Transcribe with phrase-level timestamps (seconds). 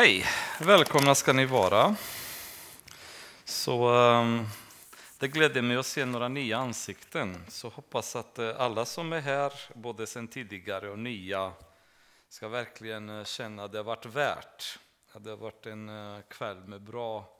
[0.00, 0.24] Hej,
[0.60, 1.96] välkomna ska ni vara.
[3.44, 4.46] Så, um,
[5.18, 7.44] det gläder mig att se några nya ansikten.
[7.48, 11.52] Så hoppas att eh, alla som är här, både sen tidigare och nya,
[12.28, 14.78] ska verkligen eh, känna att det har varit värt.
[15.12, 17.38] Att det har varit en eh, kväll med bra,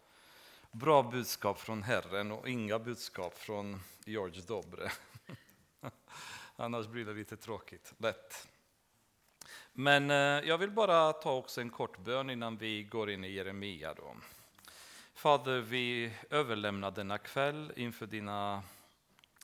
[0.73, 4.91] bra budskap från Herren och inga budskap från George Dobre.
[6.57, 8.49] Annars blir det lite tråkigt, lätt.
[9.81, 13.33] Men eh, jag vill bara ta också en kort bön innan vi går in i
[13.33, 13.95] Jeremia.
[13.95, 14.17] Då.
[15.15, 18.63] Fader, vi överlämnar denna kväll inför dina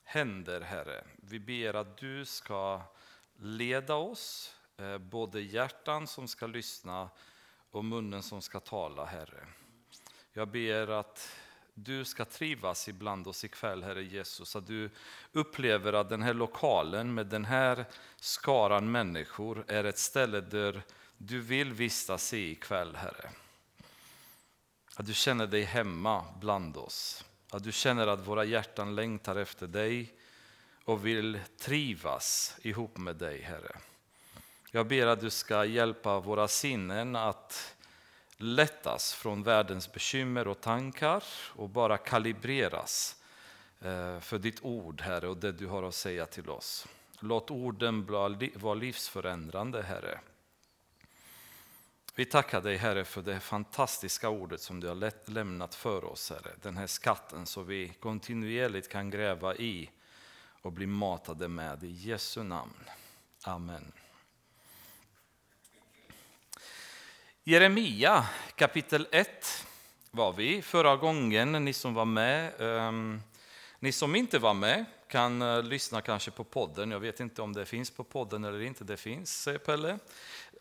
[0.03, 1.03] händer, Herre.
[1.15, 2.81] Vi ber att du ska
[3.35, 7.09] leda oss, eh, både hjärtan som ska lyssna
[7.71, 9.47] och munnen som ska tala, Herre.
[10.33, 11.39] Jag ber att
[11.79, 14.55] du ska trivas ibland oss ikväll, Herre Jesus.
[14.55, 14.89] Att du
[15.31, 17.85] upplever att den här lokalen med den här
[18.19, 20.81] skaran människor är ett ställe där
[21.17, 23.29] du vill vistas i ikväll, Herre.
[24.95, 27.25] Att du känner dig hemma bland oss.
[27.49, 30.13] Att du känner att våra hjärtan längtar efter dig
[30.83, 33.77] och vill trivas ihop med dig, Herre.
[34.71, 37.76] Jag ber att du ska hjälpa våra sinnen att
[38.37, 41.23] lättas från världens bekymmer och tankar
[41.55, 43.15] och bara kalibreras
[43.81, 46.87] eh, för ditt ord, Herre, och det du har att säga till oss.
[47.19, 48.05] Låt orden
[48.55, 50.19] vara livsförändrande, Herre.
[52.15, 56.51] Vi tackar dig, Herre, för det fantastiska ordet som du har lämnat för oss, Herre.
[56.61, 59.89] Den här skatten som vi kontinuerligt kan gräva i
[60.61, 61.83] och bli matade med.
[61.83, 62.83] I Jesu namn.
[63.43, 63.91] Amen.
[67.49, 68.25] Jeremia
[68.55, 69.65] kapitel 1
[70.11, 72.61] var vi förra gången, ni som var med.
[72.61, 73.21] Um,
[73.79, 76.91] ni som inte var med kan uh, lyssna kanske på podden.
[76.91, 78.83] Jag vet inte om det finns på podden eller inte.
[78.83, 79.99] Det finns, säger Pelle.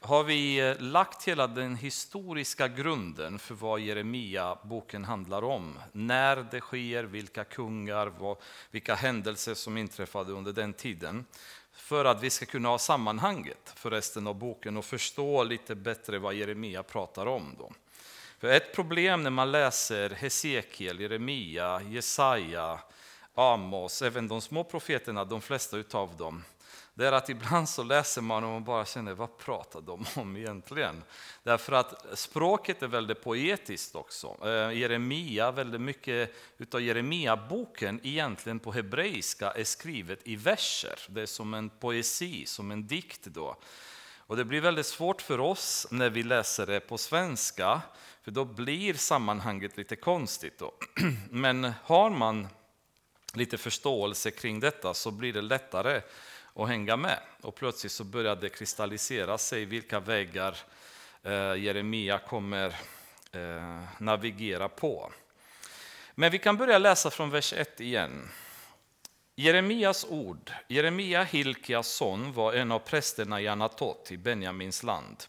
[0.00, 5.78] Har vi uh, lagt hela den historiska grunden för vad Jeremia-boken handlar om.
[5.92, 8.36] När det sker, vilka kungar, vad,
[8.70, 11.24] vilka händelser som inträffade under den tiden
[11.76, 16.18] för att vi ska kunna ha sammanhanget för resten av boken och förstå lite bättre
[16.18, 17.54] vad Jeremia pratar om.
[17.58, 17.72] Då.
[18.38, 22.80] För ett problem när man läser Hesekiel, Jeremia, Jesaja,
[23.34, 26.44] Amos, även de små profeterna, de flesta utav dem,
[26.96, 30.36] det är att ibland så läser man och man bara känner, vad pratar de om
[30.36, 31.02] egentligen?
[31.42, 34.36] Därför att språket är väldigt poetiskt också.
[34.42, 40.98] Eh, Jeremia, väldigt mycket utav Jeremia-boken egentligen på hebreiska är skrivet i verser.
[41.08, 43.56] Det är som en poesi, som en dikt då.
[44.18, 47.82] Och det blir väldigt svårt för oss när vi läser det på svenska,
[48.22, 50.58] för då blir sammanhanget lite konstigt.
[50.58, 50.74] Då.
[51.30, 52.48] Men har man
[53.34, 56.02] lite förståelse kring detta så blir det lättare
[56.56, 57.18] och hänga med.
[57.42, 60.58] Och plötsligt så började det kristallisera sig vilka vägar
[61.22, 62.66] eh, Jeremia kommer
[63.32, 65.12] eh, navigera på.
[66.14, 68.28] Men vi kan börja läsa från vers 1 igen.
[69.34, 70.52] Jeremias ord.
[70.68, 75.24] Jeremia, Hilkias son, var en av prästerna i Anatot i Benjamins land.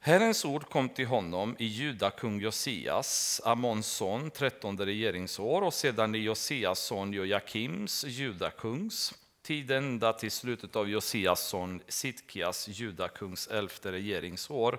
[0.00, 6.14] Herrens ord kom till honom i Juda kung Josias, Amons son, trettonde regeringsår och sedan
[6.14, 9.14] i Josias son Joakims, judakungs
[9.44, 14.78] tid ända till slutet av Josias son Sitkias, judakungs elfte regeringsår,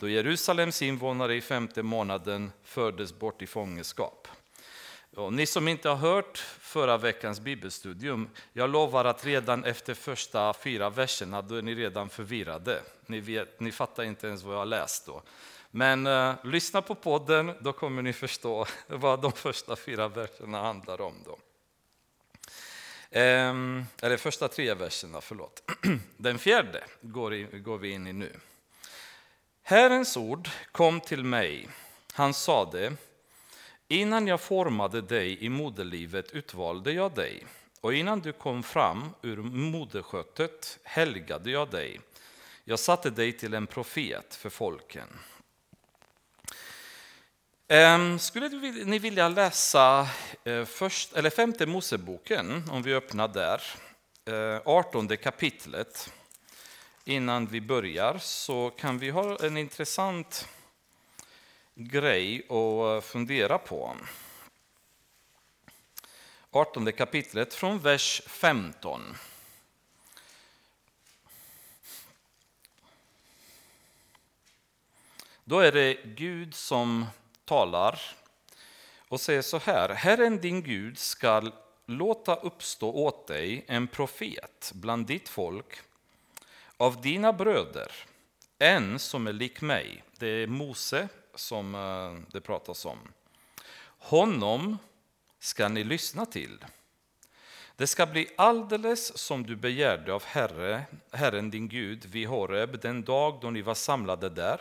[0.00, 4.28] då Jerusalems invånare i femte månaden fördes bort i fångenskap.
[5.16, 10.54] Och ni som inte har hört förra veckans bibelstudium, jag lovar att redan efter första
[10.54, 12.80] fyra verserna då är ni redan förvirrade.
[13.06, 15.22] Ni, vet, ni fattar inte ens vad jag har läst då.
[15.70, 21.00] Men eh, lyssna på podden, då kommer ni förstå vad de första fyra verserna handlar
[21.00, 21.14] om.
[21.24, 21.38] Då.
[23.16, 25.62] Ehm, eller första tre verserna, förlåt.
[26.16, 28.32] Den fjärde går, i, går vi in i nu.
[29.62, 31.68] Herrens ord kom till mig.
[32.12, 32.92] Han sade,
[33.88, 37.46] innan jag formade dig i moderlivet utvalde jag dig
[37.80, 42.00] och innan du kom fram ur modersköttet helgade jag dig.
[42.64, 45.08] Jag satte dig till en profet för folken.
[47.68, 48.48] Ehm, skulle
[48.84, 50.08] ni vilja läsa
[50.44, 53.62] eh, först, eller femte Moseboken, om vi öppnar där,
[54.24, 56.12] eh, 18 kapitlet.
[57.04, 60.48] Innan vi börjar så kan vi ha en intressant
[61.74, 63.96] grej att eh, fundera på.
[66.50, 69.16] 18 kapitlet från vers 15.
[75.44, 77.06] Då är det Gud som
[77.44, 78.00] talar
[79.08, 79.88] och säger så här.
[79.88, 81.52] Herren din Gud skall
[81.86, 85.80] låta uppstå åt dig en profet bland ditt folk
[86.76, 87.92] av dina bröder,
[88.58, 90.04] en som är lik mig.
[90.18, 92.98] Det är Mose som eh, det pratas om.
[93.98, 94.78] Honom
[95.38, 96.64] ska ni lyssna till.
[97.76, 100.82] Det ska bli alldeles som du begärde av Herre,
[101.12, 104.60] Herren din Gud vid Horeb den dag då ni var samlade där.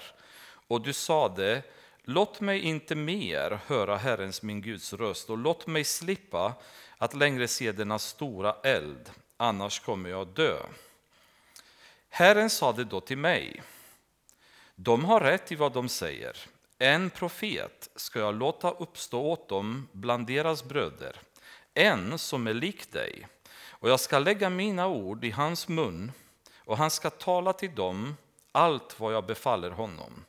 [0.68, 1.63] Och du sade,
[2.03, 6.53] låt mig inte mer höra Herrens min Guds röst och låt mig slippa
[6.97, 10.57] att längre se denna stora eld, annars kommer jag dö.
[12.09, 13.61] Herren sade då till mig,
[14.75, 16.38] de har rätt i vad de säger.
[16.79, 21.15] En profet ska jag låta uppstå åt dem bland deras bröder,
[21.73, 23.27] en som är lik dig.
[23.69, 26.11] Och jag ska lägga mina ord i hans mun,
[26.57, 28.17] och han ska tala till dem
[28.51, 30.25] allt vad jag befaller honom.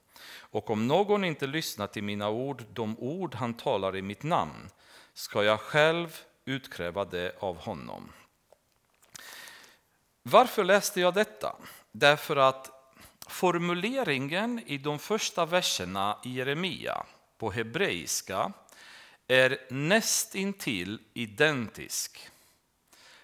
[0.54, 4.70] Och om någon inte lyssnar till mina ord, de ord han talar i mitt namn,
[5.14, 8.12] ska jag själv utkräva det av honom.
[10.22, 11.56] Varför läste jag detta?
[11.92, 12.70] Därför att
[13.28, 17.06] formuleringen i de första verserna i Jeremia
[17.38, 18.52] på hebreiska
[19.26, 22.30] är nästintill identisk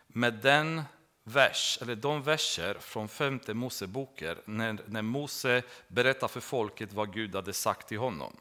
[0.07, 0.83] med den
[1.33, 7.35] vers, eller de verser från femte Moseboken när, när Mose berättar för folket vad Gud
[7.35, 8.37] hade sagt till honom.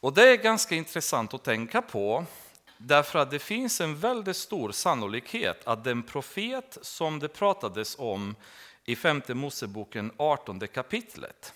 [0.00, 2.24] Och Det är ganska intressant att tänka på
[2.78, 8.36] därför att det finns en väldigt stor sannolikhet att den profet som det pratades om
[8.84, 11.54] i femte Moseboken 18 kapitlet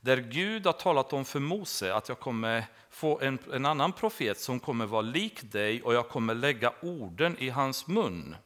[0.00, 4.40] där Gud har talat om för Mose att jag kommer få en, en annan profet
[4.40, 8.36] som kommer vara lik dig och jag kommer lägga orden i hans mun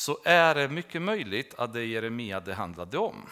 [0.00, 3.28] så är det mycket möjligt att det är Jeremia det handlade om.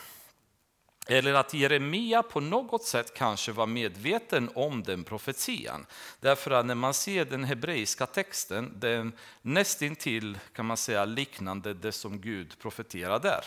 [1.06, 5.86] Eller att Jeremia på något sätt kanske var medveten om den profetian.
[6.20, 9.12] Därför att när man ser den hebreiska texten, den
[9.42, 13.44] nästintill kan man säga liknande det som Gud profeterar där.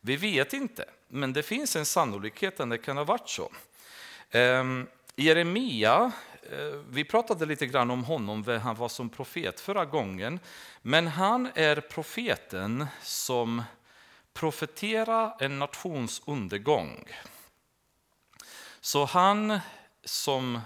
[0.00, 3.52] Vi vet inte, men det finns en sannolikhet att det kan ha varit så.
[4.30, 6.12] Ehm, Jeremia,
[6.50, 10.40] Eh, vi pratade lite grann om honom, vem han var som profet förra gången.
[10.82, 13.62] Men han är profeten som
[14.32, 17.04] profeterar en nations undergång.
[18.80, 19.58] Så han
[20.04, 20.60] som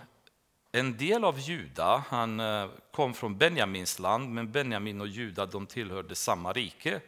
[0.72, 5.66] en del av Juda, han eh, kom från Benjamins land, men Benjamin och Juda de
[5.66, 7.00] tillhörde samma rike.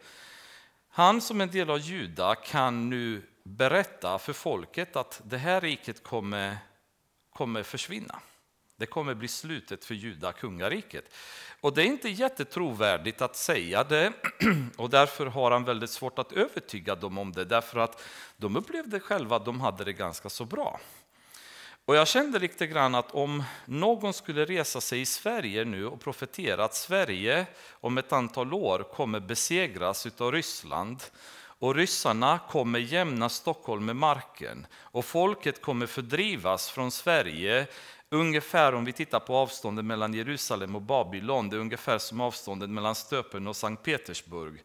[0.88, 6.02] Han som en del av Juda kan nu berätta för folket att det här riket
[6.02, 6.58] kommer,
[7.30, 8.20] kommer försvinna.
[8.80, 11.14] Det kommer bli slutet för Juda, kungariket.
[11.60, 14.12] Och det är inte jättetrovärdigt att säga det
[14.76, 18.02] och därför har han väldigt svårt att övertyga dem om det därför att
[18.36, 20.80] de upplevde själva att de hade det ganska så bra.
[21.84, 26.00] Och jag kände lite grann att om någon skulle resa sig i Sverige nu och
[26.00, 31.02] profetera att Sverige om ett antal år kommer besegras av Ryssland
[31.60, 37.66] och ryssarna kommer jämna Stockholm med marken och folket kommer fördrivas från Sverige
[38.12, 42.70] Ungefär om vi tittar på avståndet mellan Jerusalem och Babylon, det är ungefär som avståndet
[42.70, 44.62] mellan Stöpen och Sankt Petersburg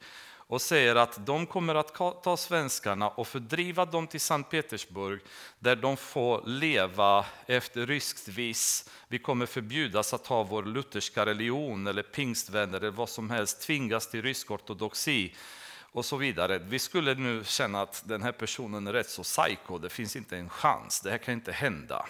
[0.47, 5.21] och säger att de kommer att ta svenskarna och fördriva dem till Sankt Petersburg
[5.59, 8.89] där de får leva efter ryskt vis.
[9.07, 14.07] Vi kommer förbjudas att ha vår lutherska religion eller pingstvänner eller vad som helst, tvingas
[14.07, 15.35] till rysk ortodoxi
[15.81, 16.59] och så vidare.
[16.59, 20.37] Vi skulle nu känna att den här personen är rätt så psycho, det finns inte
[20.37, 22.05] en chans, det här kan inte hända.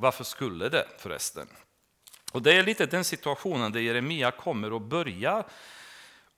[0.00, 1.48] Varför skulle det förresten?
[2.32, 5.44] Och det är lite den situationen där Jeremia kommer att börja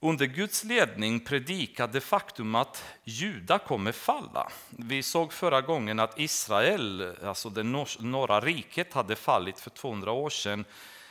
[0.00, 4.48] under Guds ledning predika det faktum att Juda kommer falla.
[4.70, 7.62] Vi såg förra gången att Israel, alltså det
[7.98, 10.64] norra riket, hade fallit för 200 år sedan,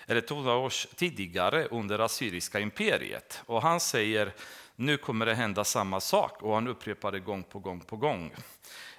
[0.07, 3.41] eller 200 år tidigare under Assyriska imperiet.
[3.45, 4.33] Och han säger
[4.75, 8.33] nu kommer det hända samma sak och han upprepar det gång på gång på gång.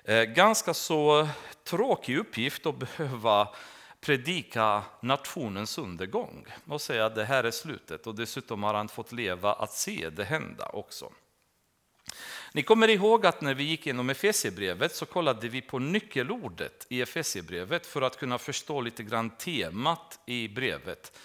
[0.05, 1.29] Eh, ganska så
[1.65, 3.49] tråkig uppgift att behöva
[4.01, 9.13] predika nationens undergång och säga att det här är slutet och dessutom har han fått
[9.13, 11.13] leva att se det hända också.
[12.53, 17.03] Ni kommer ihåg att när vi gick igenom Efesierbrevet så kollade vi på nyckelordet i
[17.03, 21.19] Efesierbrevet för att kunna förstå lite grann temat i brevet.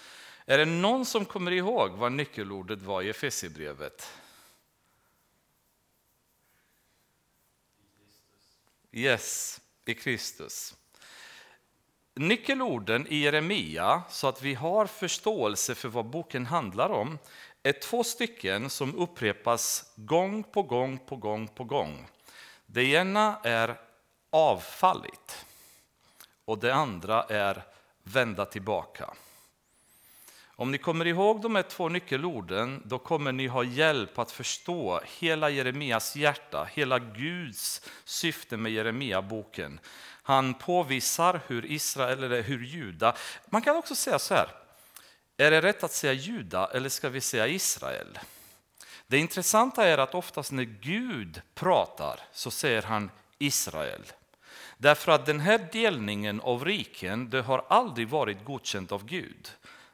[0.46, 4.08] Är det någon som kommer ihåg vad nyckelordet var i Efesierbrevet?
[8.98, 10.74] Yes, i Kristus.
[12.14, 17.18] Nyckelorden i Jeremia, så att vi har förståelse för vad boken handlar om,
[17.62, 22.08] är två stycken som upprepas gång på gång på gång på gång.
[22.66, 23.80] Det ena är
[24.30, 25.46] avfallit
[26.44, 27.64] och det andra är
[28.02, 29.14] vända tillbaka.
[30.60, 35.00] Om ni kommer ihåg de här två nyckelorden, då kommer ni ha hjälp att förstå
[35.18, 39.80] hela Jeremias hjärta, hela Guds syfte med Jeremia-boken.
[40.22, 44.48] Han påvisar hur Israel, eller hur Juda, man kan också säga så här,
[45.36, 48.18] är det rätt att säga Juda eller ska vi säga Israel?
[49.06, 54.02] Det intressanta är att oftast när Gud pratar så säger han Israel.
[54.78, 59.48] Därför att den här delningen av riken det har aldrig varit godkänt av Gud.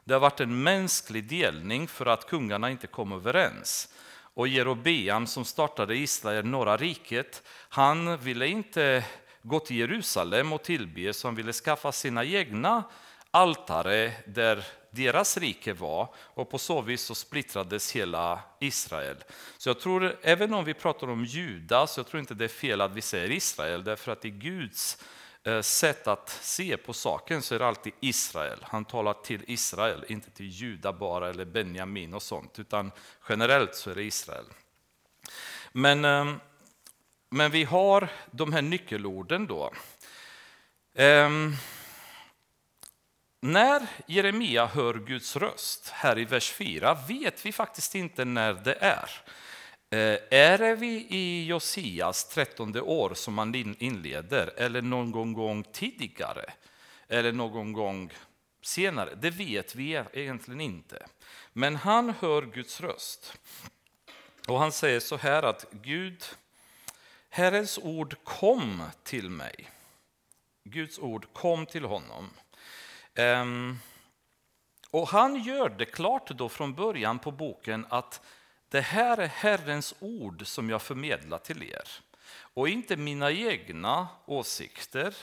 [0.07, 3.93] Det har varit en mänsklig delning för att kungarna inte kom överens.
[4.33, 9.05] Och Jerobeam som startade Israel, norra riket, han ville inte
[9.41, 12.83] gå till Jerusalem och tillbe, så han ville skaffa sina egna
[13.31, 19.17] altare där deras rike var och på så vis så splittrades hela Israel.
[19.57, 22.47] Så jag tror, även om vi pratar om Juda, så jag tror inte det är
[22.47, 24.97] fel att vi säger Israel, därför att i Guds
[25.45, 28.59] Eh, sätt att se på saken så är det alltid Israel.
[28.61, 32.91] Han talar till Israel, inte till Juda bara eller Benjamin och sånt, utan
[33.29, 34.45] generellt så är det Israel.
[35.71, 36.35] Men, eh,
[37.29, 39.73] men vi har de här nyckelorden då.
[40.95, 41.53] Ehm,
[43.41, 48.77] när Jeremia hör Guds röst här i vers 4 vet vi faktiskt inte när det
[48.79, 49.09] är.
[49.89, 56.53] Eh, är är vi i Josias trettonde år som man inleder eller någon gång tidigare?
[57.07, 58.13] Eller någon gång
[58.61, 59.15] senare?
[59.15, 61.05] Det vet vi e-, egentligen inte.
[61.53, 63.37] Men han hör Guds röst.
[64.47, 66.23] Och han säger så här att Gud,
[67.29, 69.69] Herrens ord kom till mig.
[70.63, 72.29] Guds ord kom till honom.
[73.15, 73.79] Ehm,
[74.91, 78.21] och han gör det klart då från början på boken att
[78.69, 81.89] det här är Herrens ord som jag förmedlar till er.
[82.37, 85.15] Och inte mina egna åsikter,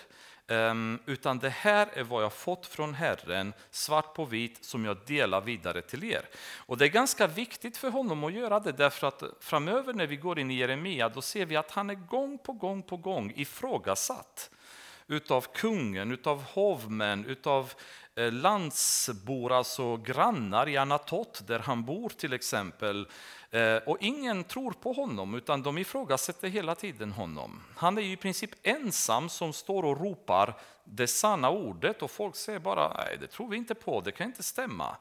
[0.49, 4.97] ehm, utan det här är vad jag fått från Herren, svart på vitt, som jag
[5.07, 6.29] delar vidare till er.
[6.57, 10.17] Och det är ganska viktigt för honom att göra det, därför att framöver när vi
[10.17, 13.33] går in i Jeremia, då ser vi att han är gång på gång på gång
[13.37, 14.51] ifrågasatt
[15.07, 17.73] utav kungen, utav hovmän, utav
[18.15, 23.09] Eh, landsbor, alltså grannar i Anatot där han bor till exempel.
[23.51, 27.63] Eh, och ingen tror på honom utan de ifrågasätter hela tiden honom.
[27.77, 30.55] Han är i princip ensam som står och ropar
[30.85, 34.27] det sanna ordet och folk säger bara nej det tror vi inte på, det kan
[34.27, 34.97] inte stämma.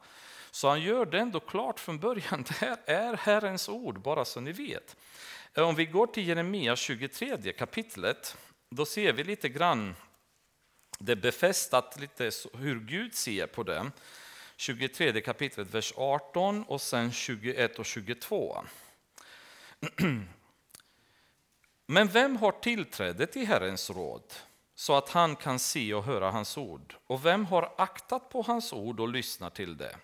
[0.50, 4.40] Så han gör det ändå klart från början, det här är Herrens ord, bara så
[4.40, 4.96] ni vet.
[5.54, 8.36] Eh, om vi går till Jeremia 23 kapitlet
[8.70, 9.94] då ser vi lite grann
[11.04, 13.90] det befästat lite hur Gud ser på det.
[14.56, 18.64] 23 kapitlet, vers 18 och sen 21 och 22.
[21.86, 24.34] Men vem har tillträde till Herrens råd
[24.74, 26.94] så att han kan se och höra hans ord?
[27.06, 29.96] Och vem har aktat på hans ord och lyssnat till det?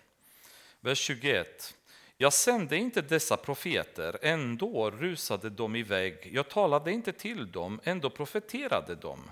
[0.79, 1.75] Vers 21.
[2.17, 6.29] Jag sände inte dessa profeter, ändå rusade de iväg.
[6.33, 9.31] Jag talade inte till dem, ändå profeterade de.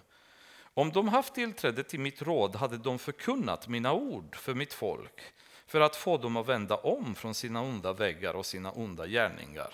[0.77, 5.22] Om de haft tillträde till mitt råd hade de förkunnat mina ord för mitt folk
[5.67, 9.74] för att få dem att vända om från sina onda väggar och sina onda gärningar.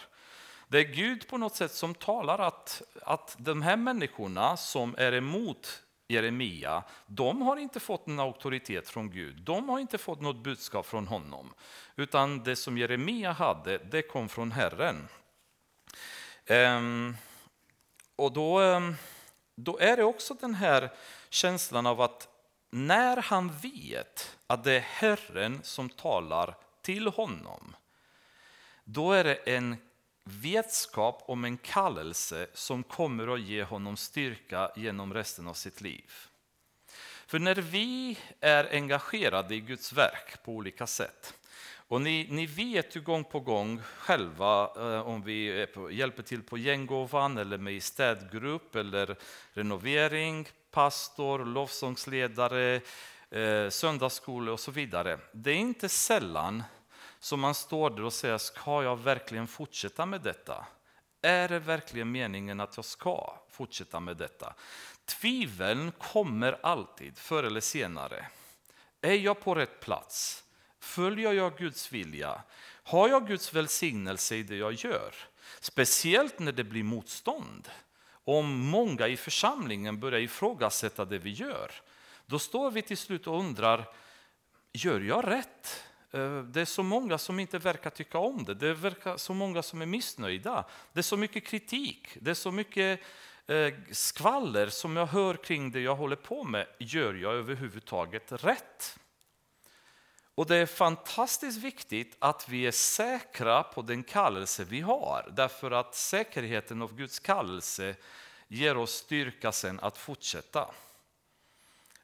[0.67, 5.11] Det är Gud på något sätt som talar att, att de här människorna som är
[5.11, 9.41] emot Jeremia, de har inte fått någon auktoritet från Gud.
[9.41, 11.53] De har inte fått något budskap från honom.
[11.95, 15.07] Utan det som Jeremia hade, det kom från Herren.
[16.45, 17.15] Ehm,
[18.15, 18.95] och då, ehm,
[19.55, 20.89] då är det också den här
[21.29, 22.27] känslan av att
[22.69, 27.75] när han vet att det är Herren som talar till honom,
[28.83, 29.75] då är det en
[30.23, 36.11] vetskap om en kallelse som kommer att ge honom styrka genom resten av sitt liv.
[37.27, 41.33] För när vi är engagerade i Guds verk på olika sätt,
[41.93, 46.43] och ni, ni vet ju gång på gång själva eh, om vi på, hjälper till
[46.43, 49.15] på gänggåvan eller med i städgrupp eller
[49.53, 52.81] renovering, pastor, lovsångsledare,
[53.29, 55.19] eh, söndagsskola och så vidare.
[55.31, 56.63] Det är inte sällan
[57.19, 60.65] som man står där och säger, ska jag verkligen fortsätta med detta?
[61.21, 64.53] Är det verkligen meningen att jag ska fortsätta med detta?
[65.05, 68.27] Tviveln kommer alltid, förr eller senare.
[69.01, 70.42] Är jag på rätt plats?
[70.83, 72.41] Följer jag Guds vilja?
[72.83, 75.15] Har jag Guds välsignelse i det jag gör?
[75.59, 77.69] Speciellt när det blir motstånd.
[78.23, 81.71] Om många i församlingen börjar ifrågasätta det vi gör,
[82.25, 83.85] då står vi till slut och undrar,
[84.73, 85.83] gör jag rätt?
[86.11, 88.53] Eh, det är så många som inte verkar tycka om det.
[88.53, 90.65] Det verkar så många som är missnöjda.
[90.93, 92.17] Det är så mycket kritik.
[92.21, 92.99] Det är så mycket
[93.47, 96.67] eh, skvaller som jag hör kring det jag håller på med.
[96.77, 98.99] Gör jag överhuvudtaget rätt?
[100.35, 105.31] Och det är fantastiskt viktigt att vi är säkra på den kallelse vi har.
[105.35, 107.95] Därför att säkerheten av Guds kallelse
[108.47, 110.67] ger oss styrka sen att fortsätta.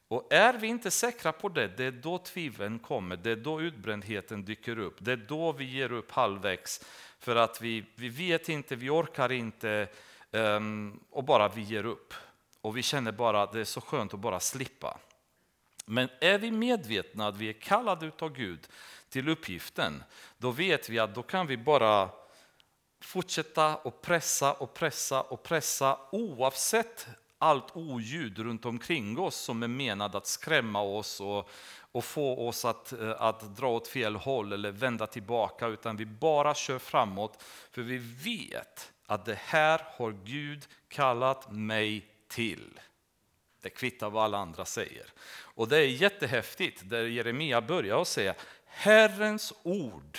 [0.08, 3.60] Och är vi inte säkra på det, det är då tvivlen kommer, det är då
[3.60, 6.84] utbrändheten dyker upp, det är då vi ger upp halvvägs
[7.18, 9.88] för att vi, vi vet inte, vi orkar inte
[10.30, 12.14] um, och bara vi ger upp.
[12.60, 14.98] Och vi känner bara att det är så skönt att bara slippa.
[15.90, 18.68] Men är vi medvetna att vi är kallade av Gud
[19.08, 20.02] till uppgiften,
[20.38, 22.10] då vet vi att då kan vi bara
[23.00, 27.06] fortsätta och pressa och pressa och pressa oavsett
[27.38, 31.50] allt oljud runt omkring oss som är menad att skrämma oss och,
[31.92, 36.06] och få oss att, eh, att dra åt fel håll eller vända tillbaka, utan vi
[36.06, 42.80] bara kör framåt för vi vet att det här har Gud kallat mig till.
[43.62, 45.06] Det kvittar vad alla andra säger.
[45.60, 48.34] Och det är jättehäftigt där Jeremia börjar och säga
[48.66, 50.18] Herrens ord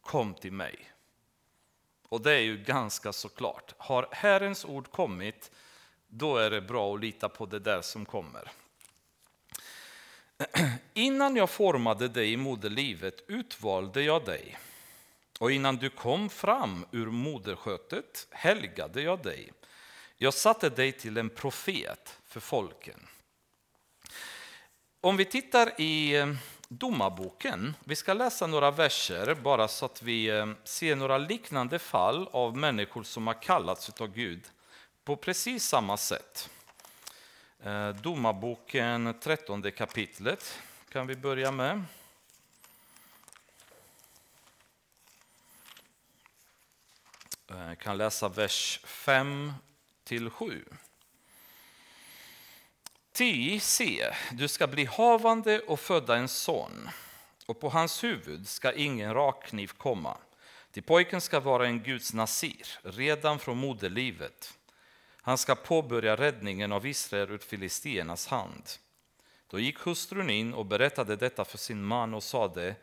[0.00, 0.76] kom till mig.
[2.08, 3.74] Och det är ju ganska så klart.
[3.78, 5.50] Har Herrens ord kommit,
[6.08, 8.50] då är det bra att lita på det där som kommer.
[10.94, 14.58] Innan jag formade dig i moderlivet utvalde jag dig.
[15.40, 19.52] Och innan du kom fram ur moderskötet helgade jag dig.
[20.16, 23.06] Jag satte dig till en profet för folken.
[25.02, 26.34] Om vi tittar i eh,
[26.68, 32.28] Domarboken, vi ska läsa några verser bara så att vi eh, ser några liknande fall
[32.32, 34.50] av människor som har kallats av Gud
[35.04, 36.50] på precis samma sätt.
[37.62, 40.58] Eh, Domarboken 13 kapitlet
[40.88, 41.84] kan vi börja med.
[47.46, 49.52] Jag kan läsa vers 5
[50.04, 50.64] till 7.
[53.20, 56.88] Ty, se, du ska bli havande och föda en son,
[57.46, 60.16] och på hans huvud ska ingen rakkniv komma.
[60.72, 64.58] Till pojken ska vara en Guds nasir, redan från moderlivet.
[65.22, 68.62] Han ska påbörja räddningen av Israel ur filistiernas hand.
[69.46, 72.74] Då gick hustrun in och berättade detta för sin man och sade,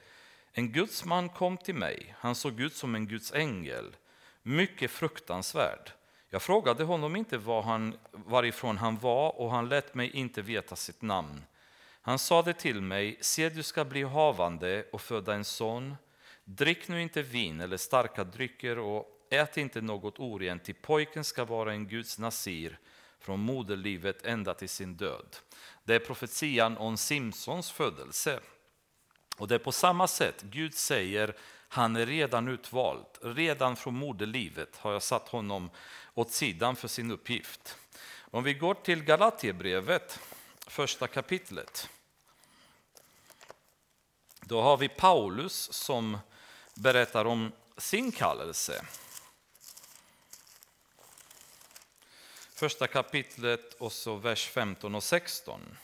[0.52, 3.96] en Guds man kom till mig, han såg ut som en Guds ängel,
[4.44, 5.92] mycket fruktansvärd.
[6.30, 10.76] Jag frågade honom inte var han, varifrån han var och han lät mig inte veta
[10.76, 11.44] sitt namn.
[12.02, 15.96] Han sade till mig, se du ska bli havande och föda en son.
[16.44, 21.46] Drick nu inte vin eller starka drycker och ät inte något orent, till pojken ska
[21.46, 22.80] vara en Guds nasir
[23.20, 25.36] från moderlivet ända till sin död.
[25.84, 28.40] Det är profetian om Simsons födelse.
[29.38, 31.36] Och det är på samma sätt Gud säger
[31.68, 33.06] han är redan utvald.
[33.22, 35.70] Redan från moderlivet har jag satt honom
[36.18, 37.78] åt sidan för sin uppgift.
[38.20, 40.20] Om vi går till Galaterbrevet,
[40.68, 41.90] första kapitlet.
[44.42, 46.18] Då har vi Paulus som
[46.74, 48.86] berättar om sin kallelse.
[52.54, 55.78] Första kapitlet och så vers 15 och 16.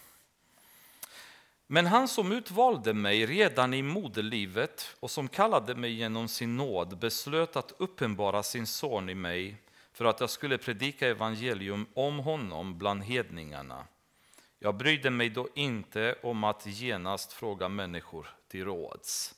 [1.67, 6.97] Men han som utvalde mig redan i moderlivet och som kallade mig genom sin nåd
[6.97, 9.62] beslöt att uppenbara sin son i mig
[9.93, 13.87] för att jag skulle predika evangelium om honom bland hedningarna.
[14.59, 19.35] Jag brydde mig då inte om att genast fråga människor till råds.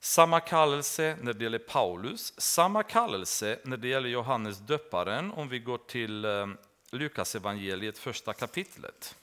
[0.00, 5.58] Samma kallelse när det gäller Paulus, samma kallelse när det gäller Johannes döparen om vi
[5.58, 6.46] går till eh,
[6.90, 9.14] Lukas evangeliet första kapitlet.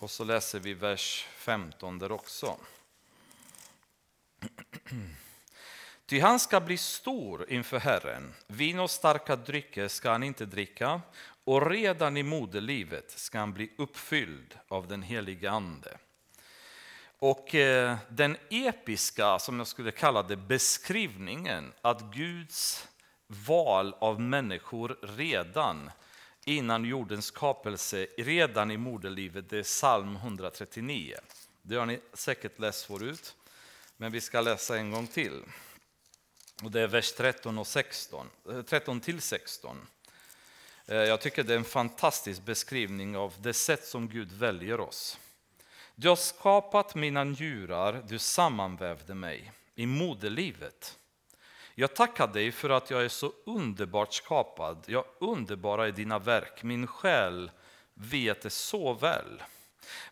[0.00, 2.56] Och så läser vi vers 15 där också.
[6.06, 11.00] Ty han ska bli stor inför Herren, vin och starka drycker ska han inte dricka,
[11.44, 15.98] och redan i moderlivet ska han bli uppfylld av den helige Ande.
[17.18, 22.88] Och eh, den episka, som jag skulle kalla det, beskrivningen att Guds
[23.26, 25.90] val av människor redan
[26.44, 31.16] innan jordens skapelse, redan i moderlivet, det är psalm 139.
[31.62, 33.34] Det har ni säkert läst förut,
[33.96, 35.42] men vi ska läsa en gång till.
[36.62, 38.30] Och det är vers 13, och 16,
[38.66, 39.86] 13 eh, till 16.
[40.86, 45.18] Eh, jag tycker det är en fantastisk beskrivning av det sätt som Gud väljer oss.
[45.94, 50.98] Du har skapat mina njurar, du sammanvävde mig i moderlivet.
[51.74, 54.84] Jag tackar dig för att jag är så underbart skapad.
[54.86, 56.62] Jag underbara är dina verk.
[56.62, 57.50] Min själ
[57.94, 59.42] vet det så väl.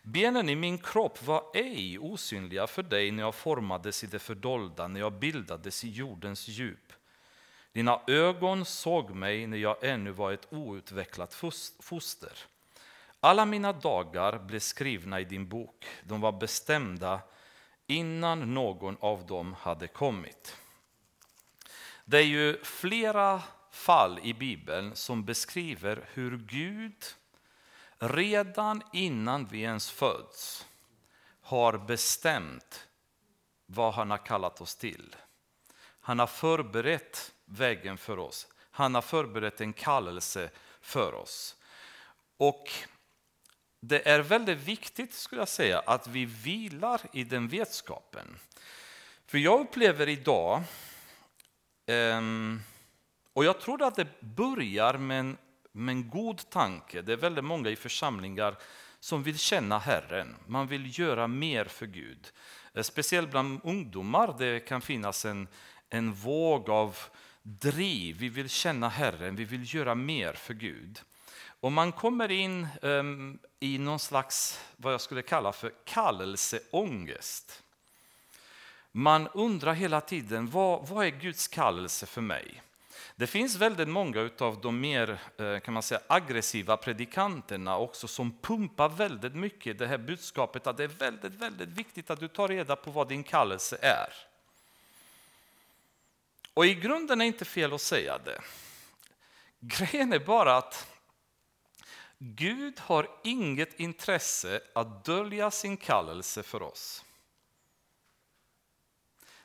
[0.01, 4.87] Benen i min kropp var ej osynliga för dig när jag formades i det fördolda,
[4.87, 6.93] när jag bildades i jordens djup.
[7.71, 11.33] Dina ögon såg mig när jag ännu var ett outvecklat
[11.79, 12.37] foster.
[13.19, 15.85] Alla mina dagar blev skrivna i din bok.
[16.03, 17.21] De var bestämda
[17.87, 20.57] innan någon av dem hade kommit.
[22.05, 27.03] Det är ju flera fall i Bibeln som beskriver hur Gud
[28.09, 30.65] redan innan vi ens föds
[31.41, 32.87] har bestämt
[33.65, 35.15] vad han har kallat oss till.
[35.99, 38.47] Han har förberett vägen för oss.
[38.71, 40.49] Han har förberett en kallelse
[40.81, 41.55] för oss.
[42.37, 42.71] Och
[43.79, 48.39] det är väldigt viktigt skulle jag säga att vi vilar i den vetskapen.
[49.25, 50.63] För jag upplever idag,
[51.85, 52.61] ehm,
[53.33, 55.37] och jag tror att det börjar med en,
[55.75, 57.01] men god tanke.
[57.01, 58.55] Det är väldigt många i församlingar
[58.99, 60.35] som vill känna Herren.
[60.47, 62.31] Man vill göra mer för Gud.
[62.73, 65.47] Eh, speciellt bland ungdomar det kan finnas en,
[65.89, 66.97] en våg av
[67.43, 68.17] driv.
[68.17, 71.01] Vi vill känna Herren, vi vill göra mer för Gud.
[71.59, 77.63] Och man kommer in um, i någon slags, vad jag skulle kalla för kallelseångest.
[78.91, 82.61] Man undrar hela tiden, vad, vad är Guds kallelse för mig?
[83.15, 88.37] Det finns väldigt många av de mer eh, kan man säga, aggressiva predikanterna också som
[88.41, 92.47] pumpar väldigt mycket det här budskapet att det är väldigt, väldigt viktigt att du tar
[92.47, 94.13] reda på vad din kallelse är.
[96.53, 98.41] Och i grunden är det inte fel att säga det.
[99.59, 100.87] Grejen är bara att
[102.17, 107.05] Gud har inget intresse att dölja sin kallelse för oss.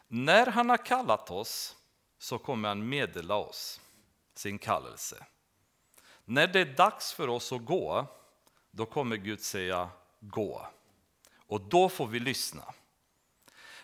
[0.08, 1.77] När han har kallat oss
[2.18, 3.80] så kommer han meddela oss
[4.34, 5.26] sin kallelse.
[6.24, 8.06] När det är dags för oss att gå,
[8.70, 10.66] då kommer Gud säga gå.
[11.36, 12.62] Och då får vi lyssna.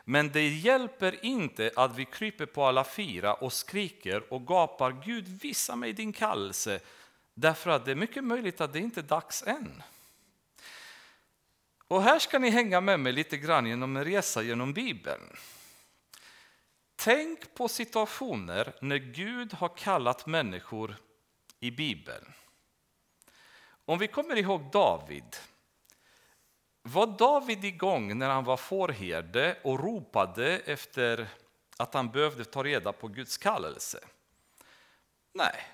[0.04, 5.28] Men det hjälper inte att vi kryper på alla fyra och skriker och gapar Gud
[5.28, 6.80] visa mig din kallelse.
[7.34, 9.82] Därför att det är mycket möjligt att det inte är dags än.
[11.88, 15.36] Och här ska ni hänga med mig lite grann genom en resa genom Bibeln.
[16.96, 20.96] Tänk på situationer när Gud har kallat människor
[21.60, 22.32] i Bibeln.
[23.84, 25.36] Om vi kommer ihåg David.
[26.82, 31.28] Var David igång när han var fårherde och ropade efter
[31.76, 33.98] att han behövde ta reda på Guds kallelse?
[35.32, 35.66] Nej.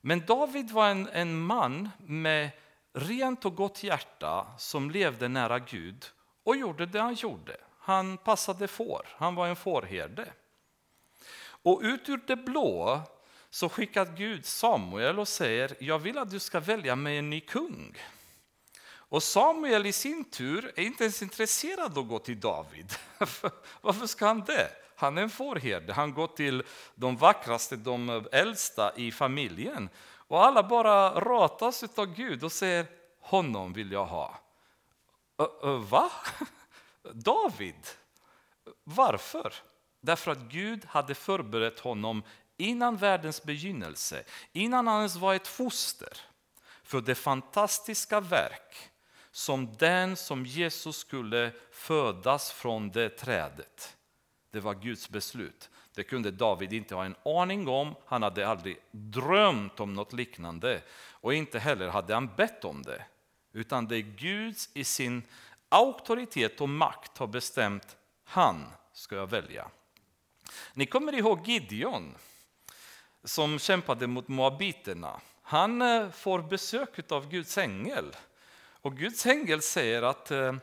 [0.00, 2.50] Men David var en, en man med
[2.92, 6.04] rent och gott hjärta som levde nära Gud
[6.42, 7.56] och gjorde det han gjorde.
[7.86, 10.32] Han passade får, han var en fårherde.
[11.46, 13.00] Och ut ur det blå
[13.50, 17.40] så skickar Gud Samuel och säger, jag vill att du ska välja mig en ny
[17.40, 17.96] kung.
[18.86, 22.94] Och Samuel i sin tur är inte ens intresserad av att gå till David.
[23.80, 24.68] Varför ska han det?
[24.96, 26.62] Han är en fårherde, han går till
[26.94, 29.88] de vackraste, de äldsta i familjen.
[30.28, 32.86] Och alla bara ratas av Gud och säger,
[33.20, 34.40] honom vill jag ha.
[35.90, 36.10] Va?
[37.14, 37.86] David.
[38.84, 39.54] Varför?
[40.00, 42.22] Därför att Gud hade förberett honom
[42.56, 46.18] innan världens begynnelse, innan han ens var ett foster,
[46.82, 48.90] för det fantastiska verk
[49.30, 53.96] som den som Jesus skulle födas från det trädet.
[54.50, 55.70] Det var Guds beslut.
[55.94, 60.82] Det kunde David inte ha en aning om, han hade aldrig drömt om något liknande
[61.10, 63.02] och inte heller hade han bett om det.
[63.52, 65.22] Utan det är Guds, i sin
[65.76, 69.68] auktoritet och makt har bestämt, han ska jag välja.
[70.74, 72.14] Ni kommer ihåg Gideon
[73.24, 75.20] som kämpade mot moabiterna.
[75.42, 78.16] Han eh, får besök av Guds ängel.
[78.56, 80.54] Och Guds ängel säger att eh,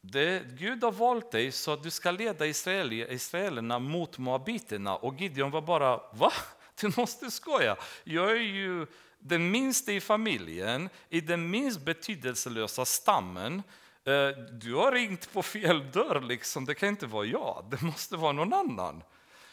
[0.00, 4.96] det, Gud har valt dig så att du ska leda Israel, israelerna mot moabiterna.
[4.96, 6.32] Och Gideon var bara, va?
[6.80, 7.76] Du måste skoja.
[8.04, 8.86] Jag är ju
[9.18, 13.62] den minsta i familjen, i den minst betydelselösa stammen.
[14.04, 16.64] Eh, du har ringt på fel dörr, liksom.
[16.64, 19.02] det kan inte vara jag, det måste vara någon annan.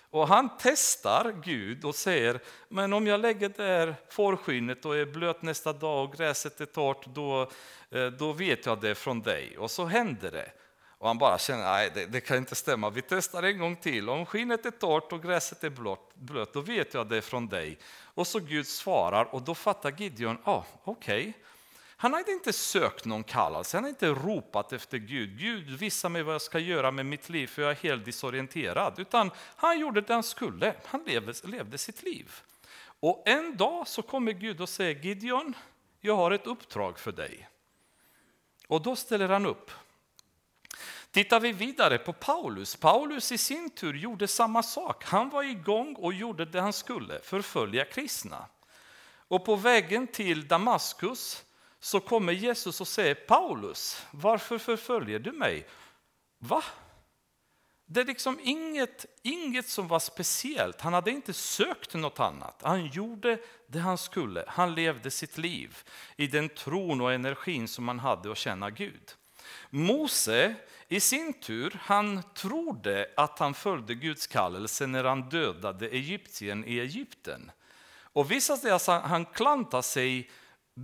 [0.10, 5.42] Och han testar Gud och säger, men om jag lägger där fårskinnet och är blöt
[5.42, 7.52] nästa dag och gräset är torrt, då,
[7.92, 9.58] eh, då vet jag det från dig.
[9.58, 10.52] Och så händer det.
[10.98, 14.10] Och han bara känner, nej det, det, kan inte stämma, vi testar en gång till.
[14.10, 17.78] Om skinnet är torrt och gräset är blött, blöt, då vet jag det från dig.
[18.04, 21.20] Och så Gud svarar och då fattar Gideon, ah, okej.
[21.20, 21.34] Okay.
[22.02, 25.40] Han hade inte sökt någon kallelse, han hade inte ropat efter Gud.
[25.40, 29.00] Gud, visa mig vad jag ska göra med mitt liv för jag är helt disorienterad.
[29.00, 32.32] Utan han gjorde det han skulle, han levde, levde sitt liv.
[33.00, 35.54] Och en dag så kommer Gud och säger Gideon,
[36.00, 37.50] jag har ett uppdrag för dig.
[38.68, 39.72] Och då ställer han upp.
[41.12, 42.76] Tittar vi vidare på Paulus.
[42.76, 45.04] Paulus i sin tur gjorde samma sak.
[45.06, 48.46] Han var igång och gjorde det han skulle, förfölja kristna.
[49.28, 51.44] Och på vägen till Damaskus
[51.84, 55.68] så kommer Jesus och säger Paulus, varför förföljer du mig?
[56.40, 56.64] Va?
[57.86, 60.82] Det är liksom inget, inget som var speciellt.
[60.82, 62.62] Han hade inte sökt något annat.
[62.64, 64.44] Han gjorde det han skulle.
[64.48, 65.78] Han levde sitt liv
[66.16, 69.12] i den tron och energin som han hade att känna Gud.
[69.70, 70.56] Mose
[70.88, 76.80] i sin tur, han trodde att han följde Guds kallelse när han dödade egyptiern i
[76.80, 77.52] Egypten.
[78.14, 80.32] Och visade sig att han klantade sig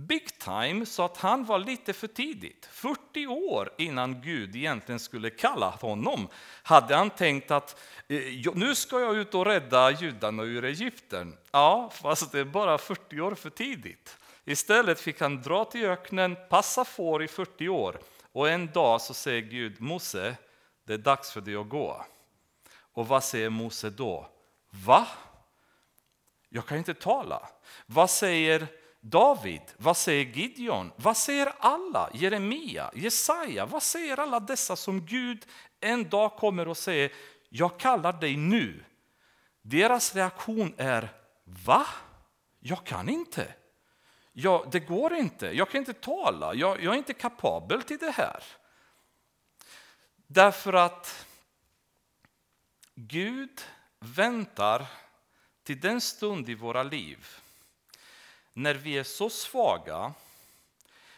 [0.06, 2.68] big time så att han var lite för tidigt.
[2.72, 6.28] 40 år innan Gud egentligen skulle kalla honom
[6.62, 11.36] hade han tänkt att eh, nu ska jag ut och rädda judarna ur Egypten.
[11.50, 14.16] Ja, fast det är bara 40 år för tidigt.
[14.44, 18.00] Istället fick han dra till öknen, passa får i 40 år
[18.32, 20.36] och en dag så säger Gud Mose,
[20.84, 22.04] det är dags för dig att gå.
[22.92, 24.28] Och vad säger Mose då?
[24.70, 25.06] Va?
[26.48, 27.48] Jag kan inte tala.
[27.86, 28.66] Vad säger
[29.00, 35.46] David, vad säger Gideon, vad säger alla, Jeremia, Jesaja, vad säger alla dessa som Gud
[35.80, 37.12] en dag kommer och säger,
[37.48, 38.84] jag kallar dig nu.
[39.62, 41.08] Deras reaktion är,
[41.44, 41.86] va?
[42.60, 43.54] Jag kan inte.
[44.32, 48.10] Ja, det går inte, jag kan inte tala, jag, jag är inte kapabel till det
[48.10, 48.42] här.
[50.26, 51.26] Därför att
[52.94, 53.60] Gud
[54.00, 54.86] väntar
[55.62, 57.26] till den stund i våra liv
[58.58, 60.14] när vi är så svaga,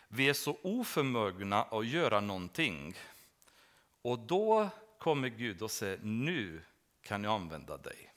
[0.08, 2.94] vi är så oförmögna att göra någonting.
[4.02, 6.62] Och då kommer Gud och säger, nu
[7.02, 8.12] kan jag använda dig.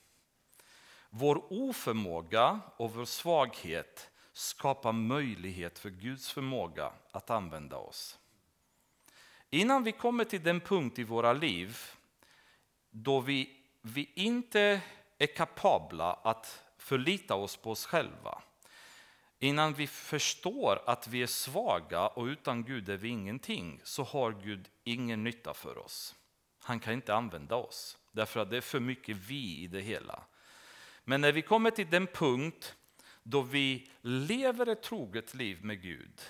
[1.10, 8.20] Vår oförmåga och vår svaghet skapar möjlighet för Guds förmåga att använda oss.
[9.50, 11.78] Innan vi kommer till den punkt i våra liv
[12.90, 14.82] då vi, vi inte
[15.18, 18.42] är kapabla att förlita oss på oss själva
[19.43, 24.32] Innan vi förstår att vi är svaga och utan Gud är vi ingenting, så har
[24.32, 26.15] Gud ingen nytta för oss.
[26.60, 30.23] Han kan inte använda oss, därför att det är för mycket vi i det hela.
[31.03, 32.75] Men när vi kommer till den punkt
[33.23, 36.21] då vi lever ett troget liv med Gud,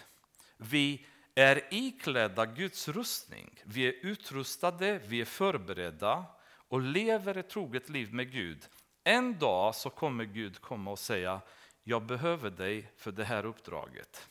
[0.58, 6.26] vi är iklädda Guds rustning, vi är utrustade, vi är förberedda
[6.67, 8.67] och lever ett troget liv med Gud.
[9.04, 11.41] En dag så kommer Gud komma och säga
[11.84, 14.28] jag behöver dig för det här uppdraget.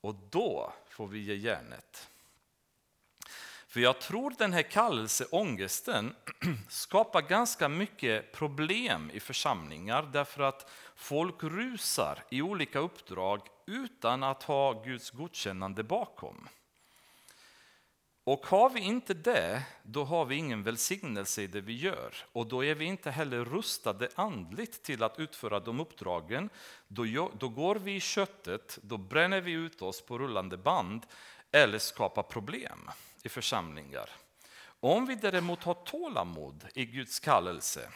[0.00, 2.08] Och då får vi ge järnet.
[3.76, 6.14] För jag tror den här kallelseångesten
[6.68, 14.42] skapar ganska mycket problem i församlingar därför att folk rusar i olika uppdrag utan att
[14.42, 16.48] ha Guds godkännande bakom.
[18.26, 22.14] Och har vi inte det, då har vi ingen välsignelse i det vi gör.
[22.32, 26.50] Och då är vi inte heller rustade andligt till att utföra de uppdragen.
[26.88, 31.06] Då, då går vi i köttet, då bränner vi ut oss på rullande band
[31.52, 32.90] eller skapar problem
[33.22, 34.10] i församlingar.
[34.80, 37.88] Om vi däremot har tålamod i Guds kallelse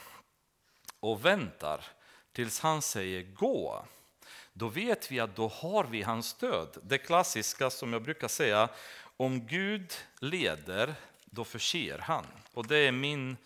[1.00, 1.84] och väntar
[2.32, 3.84] tills han säger gå,
[4.52, 6.76] då vet vi att då har vi hans stöd.
[6.82, 8.68] Det klassiska som jag brukar säga,
[9.20, 12.26] om Gud leder, då förser han.
[12.52, 13.36] Och det är min,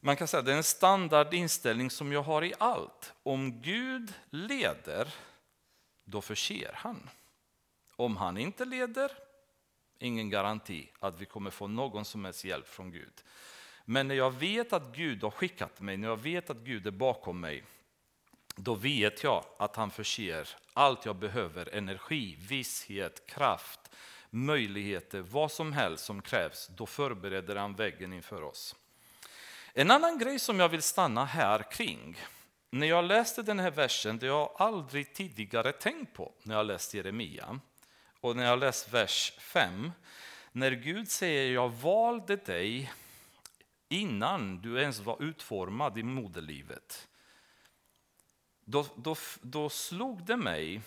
[0.00, 3.12] man kan säga det är en standardinställning som jag har i allt.
[3.22, 5.14] Om Gud leder,
[6.04, 7.10] då förser han.
[7.96, 9.10] Om han inte leder,
[9.98, 13.22] ingen garanti att vi kommer få någon som helst hjälp från Gud.
[13.84, 16.90] Men när jag vet att Gud har skickat mig, när jag vet att Gud är
[16.90, 17.64] bakom mig,
[18.56, 23.80] då vet jag att han förser allt jag behöver, energi, visshet, kraft,
[24.36, 28.76] möjligheter, vad som helst som krävs, då förbereder han väggen inför oss.
[29.72, 32.16] En annan grej som jag vill stanna här kring,
[32.70, 36.94] när jag läste den här versen, det jag aldrig tidigare tänkt på när jag läst
[36.94, 37.60] Jeremia,
[38.20, 39.92] och när jag läst vers 5,
[40.52, 42.92] när Gud säger jag valde dig
[43.88, 47.08] innan du ens var utformad i moderlivet.
[48.64, 50.80] Då, då, då slog det mig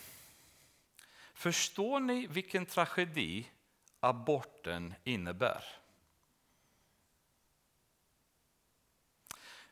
[1.40, 3.48] Förstår ni vilken tragedi
[4.00, 5.64] aborten innebär?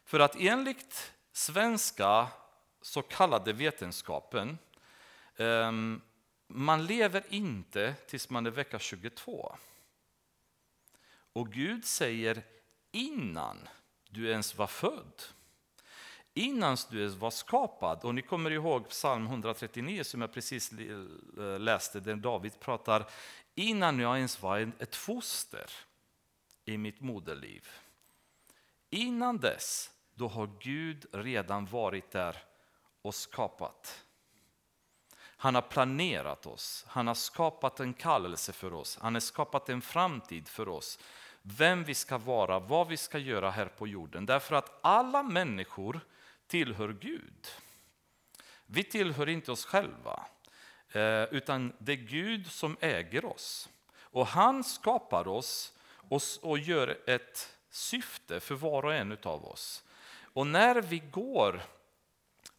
[0.03, 2.27] För att enligt svenska
[2.81, 4.57] så kallade vetenskapen,
[5.35, 6.01] ehm,
[6.47, 9.55] man lever inte tills man är vecka 22.
[11.33, 12.43] Och Gud säger
[12.91, 13.67] innan
[14.09, 15.23] du ens var född
[16.37, 18.05] innan du var skapad.
[18.05, 23.05] Och ni kommer ihåg psalm 139 som jag precis eh, läste, där David pratar
[23.55, 25.71] innan jag ens var ett foster
[26.65, 27.67] i mitt moderliv.
[28.89, 32.37] Innan dess, då har Gud redan varit där
[33.01, 34.03] och skapat.
[35.19, 39.81] Han har planerat oss, han har skapat en kallelse för oss, han har skapat en
[39.81, 40.99] framtid för oss.
[41.41, 44.25] Vem vi ska vara, vad vi ska göra här på jorden.
[44.25, 45.99] Därför att alla människor
[46.47, 47.47] tillhör Gud.
[48.65, 50.25] Vi tillhör inte oss själva,
[50.91, 53.69] eh, utan det är Gud som äger oss.
[53.95, 55.73] Och han skapar oss
[56.41, 59.83] och gör ett syfte för var och en av oss.
[60.21, 61.61] Och när vi går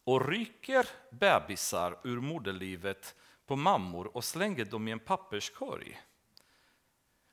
[0.03, 6.01] och rycker bebisar ur moderlivet på mammor och slänger dem i en papperskorg,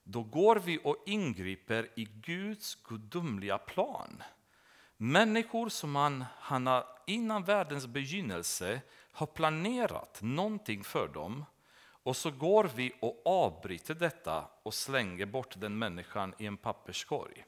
[0.02, 4.22] då går vi och ingriper i Guds gudomliga plan.
[4.96, 8.80] Människor som han, han har innan världens begynnelse
[9.12, 11.44] har planerat någonting för dem
[12.06, 17.44] och så går vi och avbryter detta och slänger bort den människan i en papperskorg.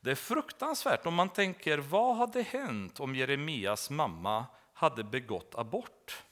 [0.00, 6.24] Det är fruktansvärt om man tänker, vad hade hänt om Jeremias mamma hade begått abort?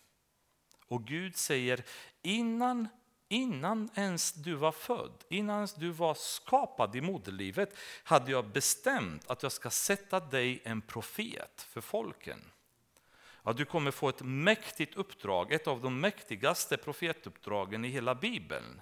[0.88, 1.84] Och Gud säger,
[2.22, 2.88] innan,
[3.32, 9.30] innan ens du var född, innan ens du var skapad i moderlivet, hade jag bestämt
[9.30, 12.44] att jag ska sätta dig en profet för folken.
[13.42, 18.80] Ja, du kommer få ett mäktigt uppdrag, ett av de mäktigaste profetuppdragen i hela Bibeln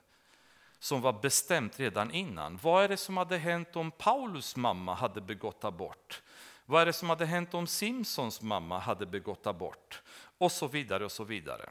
[0.79, 2.59] som var bestämt redan innan.
[2.63, 6.23] Vad är det som hade hänt om Paulus mamma hade begått abort?
[6.65, 10.03] Vad är det som hade hänt om Simpsons mamma hade begått abort?
[10.39, 11.71] Och så vidare och så vidare.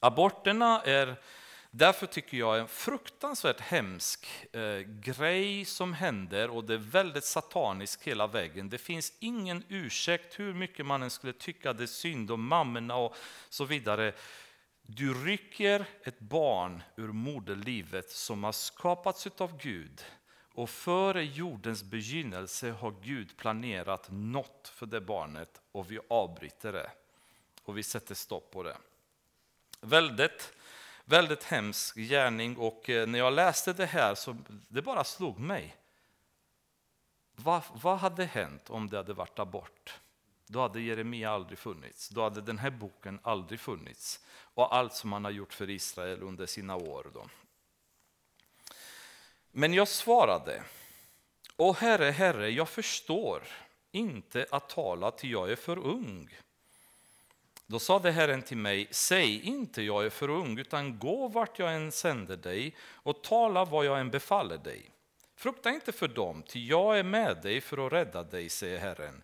[0.00, 1.16] Aborterna är
[1.76, 8.02] därför tycker jag en fruktansvärt hemsk eh, grej som händer och det är väldigt sataniskt
[8.02, 8.70] hela vägen.
[8.70, 12.96] Det finns ingen ursäkt hur mycket man än skulle tycka det är synd om mammorna
[12.96, 13.16] och
[13.48, 14.12] så vidare.
[14.82, 20.04] Du rycker ett barn ur moderlivet som har skapats av Gud
[20.54, 26.90] och före jordens begynnelse har Gud planerat något för det barnet och vi avbryter det
[27.62, 28.76] och vi sätter stopp på det.
[29.80, 30.52] Väldigt,
[31.04, 34.36] väldigt hemsk gärning och eh, när jag läste det här så
[34.68, 35.76] det bara slog mig.
[37.36, 40.00] Vad, vad hade hänt om det hade varit abort?
[40.46, 42.08] Då hade Jeremia aldrig funnits.
[42.08, 44.20] Då hade den här boken aldrig funnits.
[44.54, 47.10] Och allt som han har gjort för Israel under sina år.
[47.14, 47.28] Då.
[49.50, 50.62] Men jag svarade,
[51.56, 53.42] Åh Herre, Herre, jag förstår
[53.92, 56.38] inte att tala till jag är för ung.
[57.66, 61.74] Då sade Herren till mig, säg inte jag är för ung, utan gå vart jag
[61.74, 64.90] än sänder dig och tala vad jag än befaller dig.
[65.36, 69.22] Frukta inte för dem, ty jag är med dig för att rädda dig, säger Herren.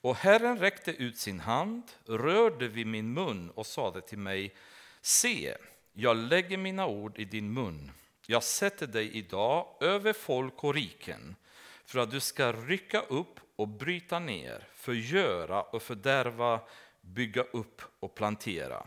[0.00, 4.54] Och Herren räckte ut sin hand, rörde vid min mun och sade till mig,
[5.00, 5.56] se,
[5.92, 7.92] jag lägger mina ord i din mun.
[8.26, 11.36] Jag sätter dig idag över folk och riken
[11.84, 16.60] för att du ska rycka upp och bryta ner, förgöra och fördärva,
[17.06, 18.86] bygga upp och plantera.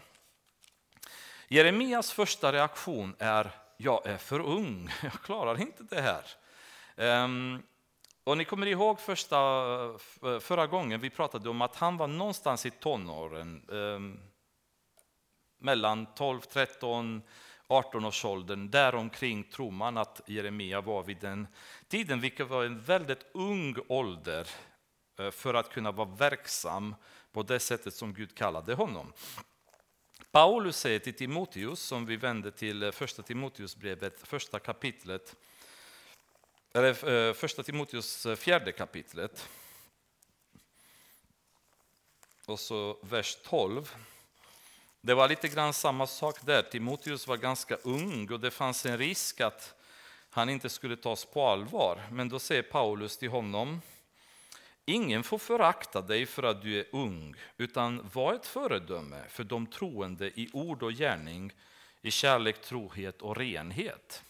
[1.47, 6.25] Jeremias första reaktion är, jag är för ung, jag klarar inte det här.
[6.95, 7.63] Ehm,
[8.23, 9.37] och ni kommer ihåg första,
[10.39, 14.19] förra gången vi pratade om att han var någonstans i tonåren, ehm,
[15.59, 17.21] mellan 12, 13,
[17.67, 18.69] 18 års åldern.
[18.69, 21.47] Däromkring tror man att Jeremia var vid den
[21.87, 24.47] tiden, vilket var en väldigt ung ålder
[25.19, 26.95] eh, för att kunna vara verksam
[27.31, 29.13] på det sättet som Gud kallade honom.
[30.31, 35.35] Paulus säger till Timoteus, som vi vänder till första Timoteusbrevet, första kapitlet,
[36.73, 39.49] eller eh, första Timoteus eh, fjärde kapitlet.
[42.45, 43.95] Och så vers 12.
[45.01, 46.61] Det var lite grann samma sak där.
[46.61, 49.75] Timoteus var ganska ung och det fanns en risk att
[50.29, 52.07] han inte skulle tas på allvar.
[52.11, 53.81] Men då säger Paulus till honom,
[54.89, 59.67] ingen får förakta dig för att du är ung, utan var ett föredöme för de
[59.67, 61.53] troende i ord och gärning,
[62.01, 64.23] i kärlek, trohet och renhet.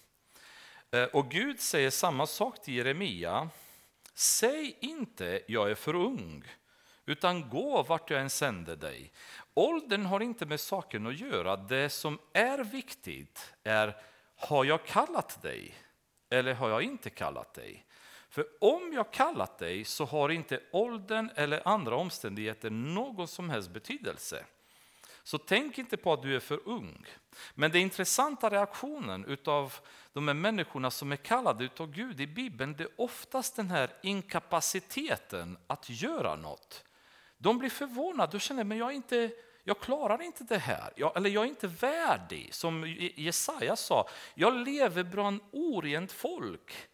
[0.91, 3.49] Eh, och Gud säger samma sak till Jeremia.
[4.13, 6.43] Säg inte jag är för ung,
[7.05, 9.11] utan gå vart jag än sänder dig.
[9.53, 11.55] Åldern har inte med saken att göra.
[11.55, 13.95] Det som är viktigt är,
[14.35, 15.75] har jag kallat dig
[16.29, 17.85] eller har jag inte kallat dig?
[18.29, 23.69] För om jag kallat dig så har inte åldern eller andra omständigheter någon som helst
[23.69, 24.45] betydelse.
[25.23, 27.05] Så tänk inte på att du är för ung.
[27.55, 29.73] Men den intressanta reaktionen av
[30.13, 33.89] de här människorna som är kallade av Gud i Bibeln, det är oftast den här
[34.03, 36.83] inkapaciteten att göra något.
[37.37, 39.31] De blir förvånade och känner, men jag, inte,
[39.63, 40.93] jag klarar inte det här.
[40.95, 42.53] Jag, eller jag är inte värdig.
[42.53, 46.88] Som Jesaja sa, jag lever bland orent folk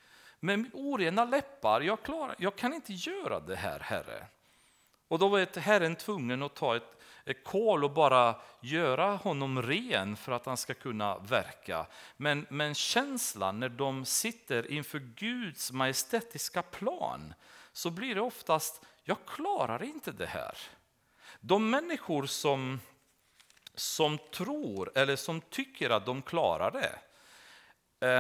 [0.46, 1.82] med orena läppar.
[1.82, 4.28] Jag, klarar, jag kan inte göra det här, Herre.
[5.08, 10.32] Och då var Herren tvungen att ta ett kol och bara göra honom ren för
[10.32, 11.86] att han ska kunna verka.
[12.18, 17.34] Men, men känslan när de sitter inför Guds majestätiska plan
[17.72, 20.58] så blir det oftast, jag klarar inte det här.
[21.40, 22.80] De människor som,
[23.76, 27.00] som tror eller som tycker att de klarar det,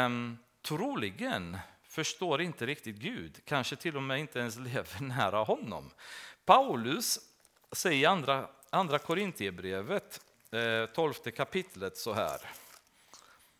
[0.05, 1.57] um, troligen
[1.95, 5.91] förstår inte riktigt Gud, kanske till och med inte ens lever nära honom.
[6.45, 7.19] Paulus
[7.71, 10.21] säger i andra, andra Korintierbrevet,
[10.95, 12.41] 12 eh, kapitlet så här.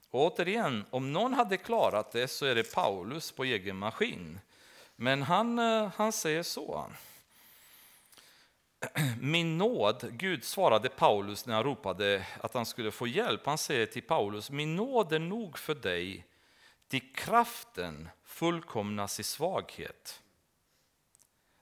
[0.10, 4.40] Och återigen, om någon hade klarat det så är det Paulus på egen maskin.
[4.96, 6.92] Men han, eh, han säger så.
[9.20, 13.46] Min nåd, Gud svarade Paulus när han ropade att han skulle få hjälp.
[13.46, 16.26] Han säger till Paulus, min nåd är nog för dig,
[16.88, 20.22] till kraften fullkomnas i svaghet.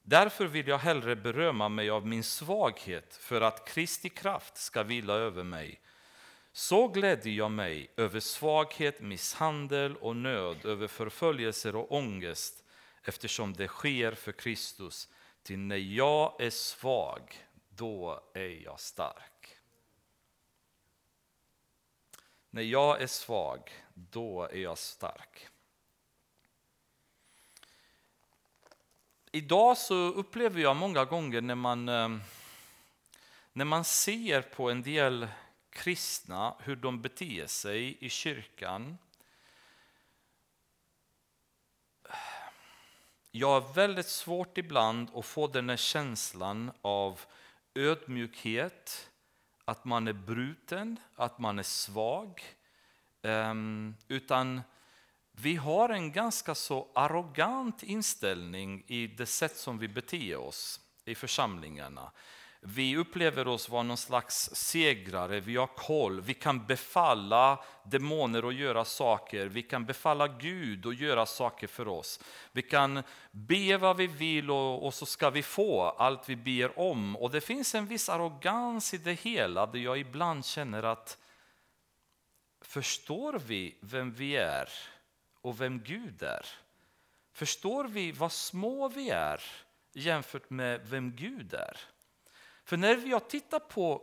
[0.01, 5.13] Därför vill jag hellre berömma mig av min svaghet för att Kristi kraft ska vila
[5.13, 5.81] över mig.
[6.51, 12.63] Så glädjer jag mig över svaghet, misshandel och nöd, över förföljelser och ångest
[13.03, 15.09] eftersom det sker för Kristus.
[15.43, 19.57] Till när jag är svag, då är jag stark.
[22.49, 25.49] När jag är svag, då är jag stark.
[29.35, 32.09] Idag så upplever jag många gånger när man, eh,
[33.53, 35.27] när man ser på en del
[35.69, 38.97] kristna hur de beter sig i kyrkan.
[43.31, 47.21] Jag har väldigt svårt ibland att få den här känslan av
[47.75, 49.09] ödmjukhet,
[49.65, 52.43] att man är bruten, att man är svag.
[53.21, 54.61] Ehm, utan
[55.35, 61.15] vi har en ganska så arrogant inställning i det sätt som vi beter oss i
[61.15, 62.11] församlingarna.
[62.65, 68.55] Vi upplever oss vara någon slags segrare, vi har koll, vi kan befalla demoner att
[68.55, 72.19] göra saker, vi kan befalla Gud att göra saker för oss.
[72.51, 76.79] Vi kan be vad vi vill och, och så ska vi få allt vi ber
[76.79, 77.15] om.
[77.15, 81.17] Och det finns en viss arrogans i det hela där jag ibland känner att
[82.61, 84.69] förstår vi vem vi är?
[85.43, 86.45] Och vem Gud är?
[87.31, 89.43] Förstår vi vad små vi är
[89.93, 91.77] jämfört med vem Gud är?
[92.63, 94.01] För när jag tittar på,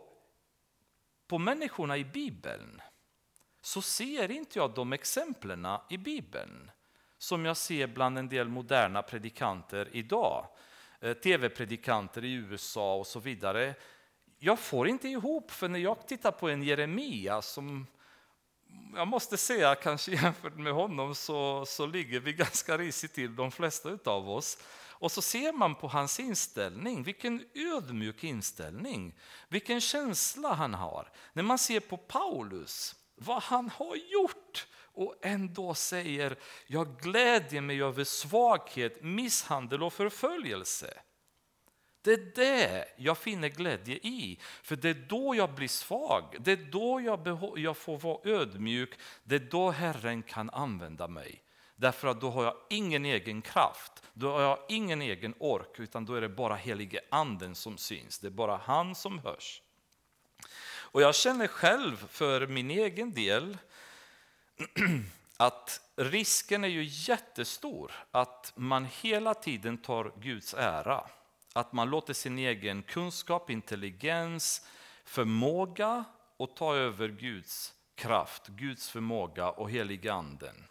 [1.27, 2.81] på människorna i Bibeln
[3.61, 6.71] så ser inte jag de exemplen i Bibeln
[7.17, 10.47] som jag ser bland en del moderna predikanter idag.
[10.99, 13.75] Eh, Tv-predikanter i USA och så vidare.
[14.37, 17.87] Jag får inte ihop, för när jag tittar på en Jeremia som
[18.95, 23.51] jag måste säga, kanske jämfört med honom så, så ligger vi ganska risigt till, de
[23.51, 24.57] flesta av oss.
[25.01, 29.13] Och så ser man på hans inställning, vilken ödmjuk inställning,
[29.49, 31.11] vilken känsla han har.
[31.33, 36.35] När man ser på Paulus, vad han har gjort och ändå säger
[36.67, 40.93] jag glädjer mig över svaghet, misshandel och förföljelse.
[42.01, 46.51] Det är det jag finner glädje i, för det är då jag blir svag, det
[46.51, 51.43] är då jag, jag får vara ödmjuk, det är då Herren kan använda mig.
[51.75, 56.05] Därför att då har jag ingen egen kraft, då har jag ingen egen ork, utan
[56.05, 59.61] då är det bara helige anden som syns, det är bara han som hörs.
[60.91, 63.57] Och jag känner själv för min egen del
[65.37, 71.09] att risken är ju jättestor att man hela tiden tar Guds ära.
[71.53, 74.67] Att man låter sin egen kunskap, intelligens,
[75.03, 76.03] förmåga
[76.37, 80.67] och ta över Guds kraft, Guds förmåga och heliga anden.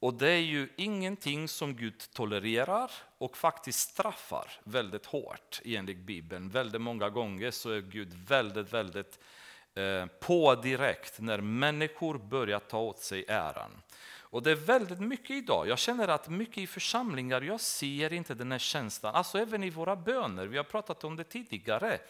[0.00, 6.48] Och det är ju ingenting som Gud tolererar och faktiskt straffar väldigt hårt enligt Bibeln.
[6.48, 9.18] Väldigt många gånger så är Gud väldigt, väldigt
[9.74, 13.82] eh, på direkt när människor börjar ta åt sig äran.
[14.32, 15.68] Och det är väldigt mycket idag.
[15.68, 19.14] Jag känner att mycket i församlingar, jag ser inte den här känslan.
[19.14, 22.00] Alltså även i våra böner, vi har pratat om det tidigare.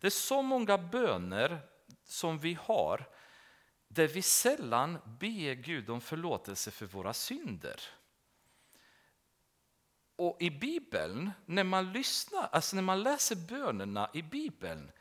[0.00, 1.58] Det är så många böner
[2.04, 3.04] som vi har
[3.88, 7.80] där vi sällan ber Gud om förlåtelse för våra synder.
[10.16, 14.92] Och i Bibeln, när man lyssnar, alltså när man läser bönerna i Bibeln,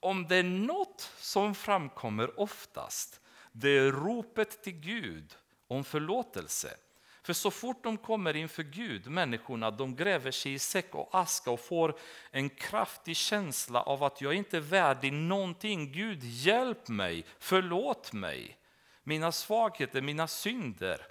[0.00, 3.20] om det är något som framkommer oftast,
[3.52, 5.36] det är ropet till Gud
[5.68, 6.76] om förlåtelse.
[7.22, 11.50] För så fort de kommer inför Gud, människorna, de gräver sig i säck och aska
[11.50, 11.98] och får
[12.30, 15.92] en kraftig känsla av att jag inte är värdig någonting.
[15.92, 18.58] Gud, hjälp mig, förlåt mig.
[19.02, 21.06] Mina svagheter, mina synder.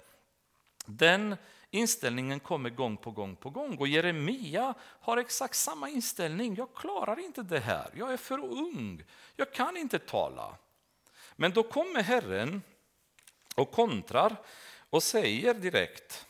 [0.86, 1.36] Den
[1.70, 3.76] inställningen kommer gång på gång på gång.
[3.78, 6.54] Och Jeremia har exakt samma inställning.
[6.54, 7.90] Jag klarar inte det här.
[7.94, 9.04] Jag är för ung.
[9.36, 10.56] Jag kan inte tala.
[11.36, 12.62] Men då kommer Herren
[13.60, 14.36] och kontrar
[14.90, 16.26] och säger direkt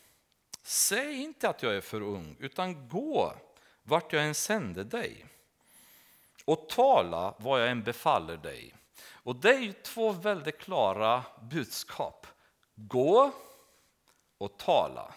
[0.63, 3.35] Säg inte att jag är för ung, utan gå
[3.83, 5.27] vart jag än sände dig
[6.45, 8.75] och tala vad jag än befaller dig.
[9.11, 12.27] Och det är ju två väldigt klara budskap.
[12.75, 13.33] Gå
[14.39, 15.15] och tala.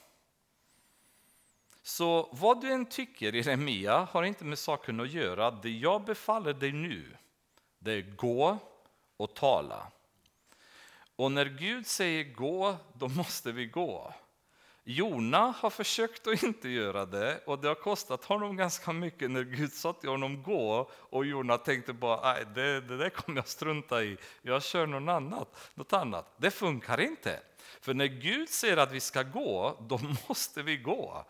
[1.84, 5.52] Så vad du än tycker, Jeremia, har inte med saken att göra.
[5.52, 7.18] Det jag befaller dig nu,
[7.80, 8.58] det är gå
[9.18, 9.92] och tala.
[11.22, 14.14] Och när Gud säger gå, då måste vi gå.
[14.84, 19.44] Jona har försökt att inte göra det och det har kostat honom ganska mycket när
[19.44, 23.48] Gud sa till honom gå och Jona tänkte bara nej det, det där kommer jag
[23.48, 26.34] strunta i, jag kör något annat, något annat.
[26.38, 27.40] Det funkar inte.
[27.82, 31.26] För när Gud säger att vi ska gå, då måste vi gå.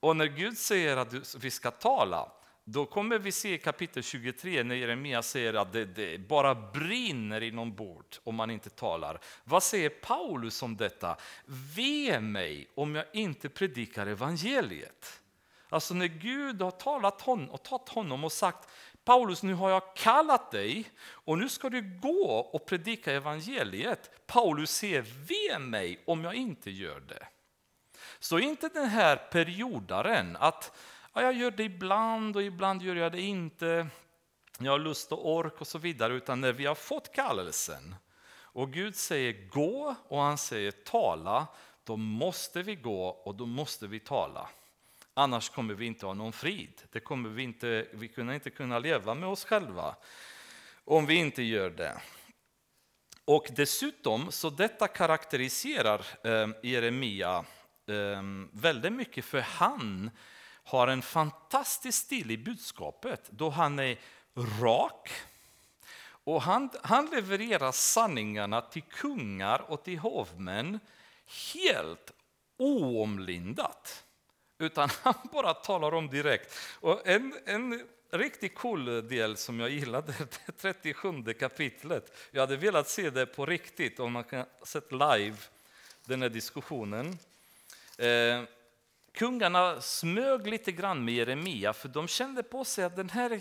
[0.00, 2.32] Och när Gud säger att vi ska tala,
[2.70, 7.40] då kommer vi se i kapitel 23 när Jeremia säger att det, det bara brinner
[7.40, 9.20] inombords om man inte talar.
[9.44, 11.16] Vad säger Paulus om detta?
[11.76, 15.20] Ve mig om jag inte predikar evangeliet.
[15.68, 18.68] Alltså när Gud har talat hon, och tagit honom och sagt
[19.04, 24.26] Paulus, nu har jag kallat dig och nu ska du gå och predika evangeliet.
[24.26, 27.26] Paulus säger, ve mig om jag inte gör det.
[28.18, 30.72] Så inte den här periodaren att
[31.12, 33.86] ja, jag gör det ibland och ibland gör jag det inte.
[34.58, 36.14] Jag har lust och ork och så vidare.
[36.14, 37.94] Utan när vi har fått kallelsen
[38.36, 41.46] och Gud säger gå och han säger tala,
[41.84, 44.48] då måste vi gå och då måste vi tala.
[45.14, 46.82] Annars kommer vi inte ha någon frid.
[46.92, 49.96] Det kommer vi, inte, vi kommer inte kunna leva med oss själva
[50.84, 52.00] om vi inte gör det.
[53.24, 57.44] Och dessutom, så detta karaktäriserar eh, Jeremia
[57.86, 60.10] eh, väldigt mycket, för han
[60.68, 63.98] har en fantastisk stil i budskapet då han är
[64.60, 65.10] rak
[66.24, 70.80] och han, han levererar sanningarna till kungar och till hovmän
[71.54, 72.12] helt
[72.56, 74.04] oomlindat.
[74.58, 76.54] Utan han bara talar om direkt.
[76.80, 80.14] Och en, en riktigt cool del som jag gillade,
[80.46, 82.16] det 37 kapitlet.
[82.30, 85.36] Jag hade velat se det på riktigt, om man kan sett live
[86.04, 87.18] den här diskussionen.
[87.98, 88.42] Eh,
[89.18, 93.40] kungarna smög lite grann med Jeremia, för de kände på sig att den här,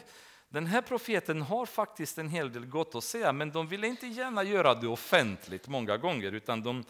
[0.49, 4.07] den här profeten har faktiskt en hel del gott att säga, men de ville inte
[4.07, 6.83] gärna göra det offentligt många gånger, utan de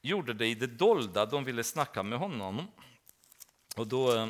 [0.00, 1.26] gjorde det i det dolda.
[1.26, 2.68] De ville snacka med honom.
[3.76, 4.28] Och då, eh,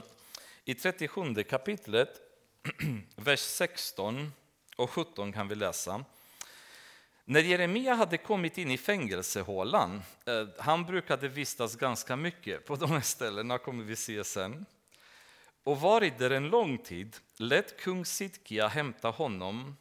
[0.64, 2.20] I 37 kapitlet,
[3.16, 4.32] vers 16
[4.76, 6.04] och 17 kan vi läsa.
[7.24, 12.90] När Jeremia hade kommit in i fängelsehålan, eh, han brukade vistas ganska mycket på de
[12.90, 14.66] här ställena, kommer vi se sen,
[15.64, 19.76] och varit där en lång tid, lät kung Sidkia hämta honom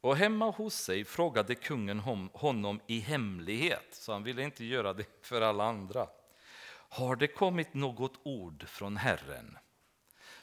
[0.00, 2.00] och hemma hos sig frågade kungen
[2.32, 6.06] honom i hemlighet, så han ville inte göra det för alla andra.
[6.88, 9.58] Har det kommit något ord från Herren?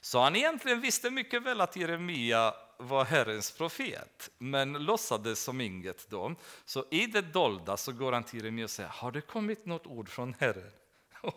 [0.02, 6.10] Så han egentligen visste mycket väl att Jeremia var Herrens profet, men låtsades som inget
[6.10, 6.36] då.
[6.66, 9.88] Så i det dolda så går han till Jeremia och säger, har det kommit något
[9.88, 10.72] ord från Herren?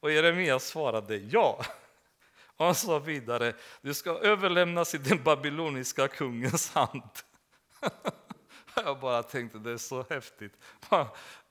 [0.00, 1.64] Och Jeremia svarade ja.
[2.56, 7.10] Och han sa vidare, du ska överlämnas i den babyloniska kungens hand.
[8.74, 10.52] Jag bara tänkte, det är så häftigt.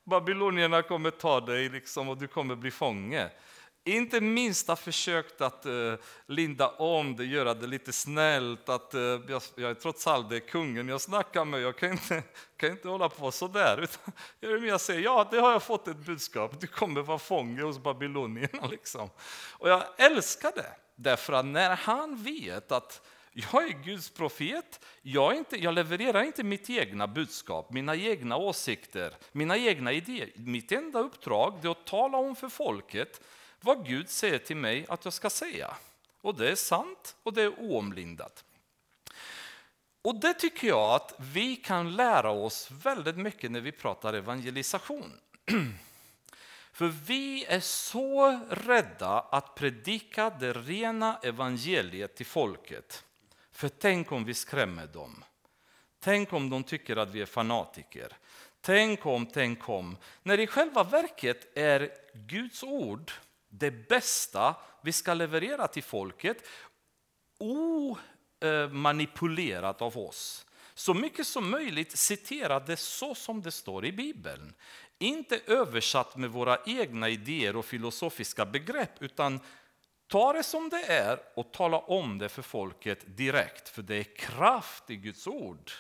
[0.04, 3.30] Babylonierna kommer ta dig liksom och du kommer bli fånge
[3.84, 5.94] inte minst har försökt att uh,
[6.26, 8.70] linda om det, göra det lite snällt.
[8.70, 11.92] Att, uh, jag, jag är trots allt det är kungen jag snackar med, jag kan
[11.92, 12.24] inte,
[12.58, 13.82] kan inte hålla på sådär.
[13.84, 17.80] Utan Jeremia säger, ja det har jag fått ett budskap, du kommer vara fånge hos
[17.80, 18.68] babylonierna.
[18.72, 19.10] Liksom.
[19.52, 23.02] Och jag älskar det, därför att när han vet att
[23.34, 29.14] jag är Guds profet, jag, inte, jag levererar inte mitt egna budskap, mina egna åsikter,
[29.32, 30.30] mina egna idéer.
[30.36, 33.22] Mitt enda uppdrag är att tala om för folket
[33.62, 35.76] vad Gud säger till mig att jag ska säga.
[36.22, 38.44] Och det är sant och det är oomlindat.
[40.02, 45.20] Och det tycker jag att vi kan lära oss väldigt mycket när vi pratar evangelisation.
[46.74, 53.04] För vi är så rädda att predika det rena evangeliet till folket.
[53.52, 55.24] För tänk om vi skrämmer dem.
[56.00, 58.18] Tänk om de tycker att vi är fanatiker.
[58.62, 59.98] Tänk om, tänk om.
[60.24, 63.12] När i själva verket är Guds ord
[63.52, 66.38] det bästa vi ska leverera till folket
[68.42, 70.46] omanipulerat av oss.
[70.74, 74.54] Så mycket som möjligt citera det så som det står i Bibeln.
[75.02, 79.40] inte översatt med våra egna idéer och filosofiska begrepp, utan
[80.08, 84.16] ta det som det är och tala om det för folket direkt, för det är
[84.16, 85.72] kraft i Guds ord.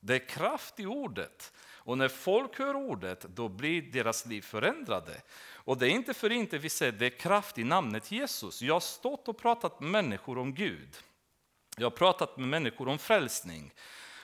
[0.00, 1.52] Det är kraft i ordet.
[1.82, 5.22] Och när folk hör ordet, då blir deras liv förändrade.
[5.70, 8.62] Och det är inte för inte vi säger det är kraft i namnet Jesus.
[8.62, 10.96] Jag har stått och pratat med människor om Gud.
[11.76, 13.74] Jag har pratat med människor om frälsning.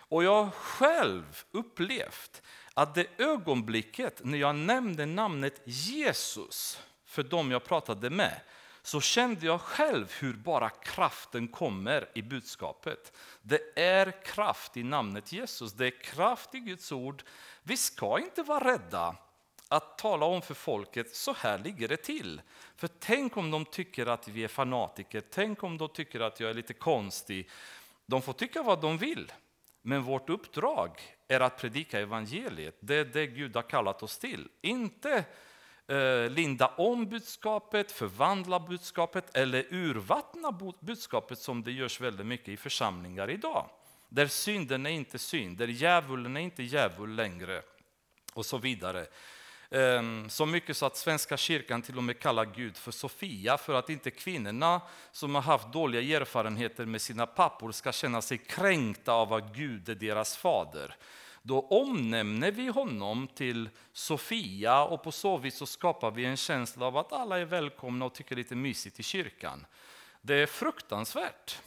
[0.09, 2.43] Och jag har själv upplevt
[2.75, 8.41] att det ögonblicket när jag nämnde namnet Jesus för dem jag pratade med,
[8.83, 13.13] så kände jag själv hur bara kraften kommer i budskapet.
[13.43, 17.23] Det är kraft i namnet Jesus, det är kraft i Guds ord.
[17.63, 19.17] Vi ska inte vara rädda
[19.69, 22.43] att tala om för folket, så här ligger det till.
[22.77, 26.51] För tänk om de tycker att vi är fanatiker, tänk om de tycker att jag
[26.51, 27.51] är lite konstig.
[28.07, 29.33] De får tycka vad de vill,
[29.83, 30.91] men vårt uppdrag
[31.29, 32.77] är att predika evangeliet.
[32.81, 34.49] Det är det Gud har kallat oss till.
[34.61, 35.25] Inte
[35.87, 42.57] eh, linda om budskapet, förvandla budskapet eller urvattna budskapet som det görs väldigt mycket i
[42.57, 43.71] församlingar idag.
[44.09, 47.63] Där synden är inte synd, där djävulen är inte djävul längre
[48.35, 49.07] och så vidare.
[49.71, 53.75] Ehm, så mycket så att Svenska kyrkan till och med kallar Gud för Sofia för
[53.75, 54.81] att inte kvinnorna
[55.13, 59.89] som har haft dåliga erfarenheter med sina pappor ska känna sig kränkta av att Gud
[59.89, 60.97] är deras fader.
[61.43, 66.87] Då omnämner vi honom till Sofia och på så vis så skapar vi en känsla
[66.87, 69.67] av att alla är välkomna och tycker lite mysigt i kyrkan.
[70.23, 71.59] Det är fruktansvärt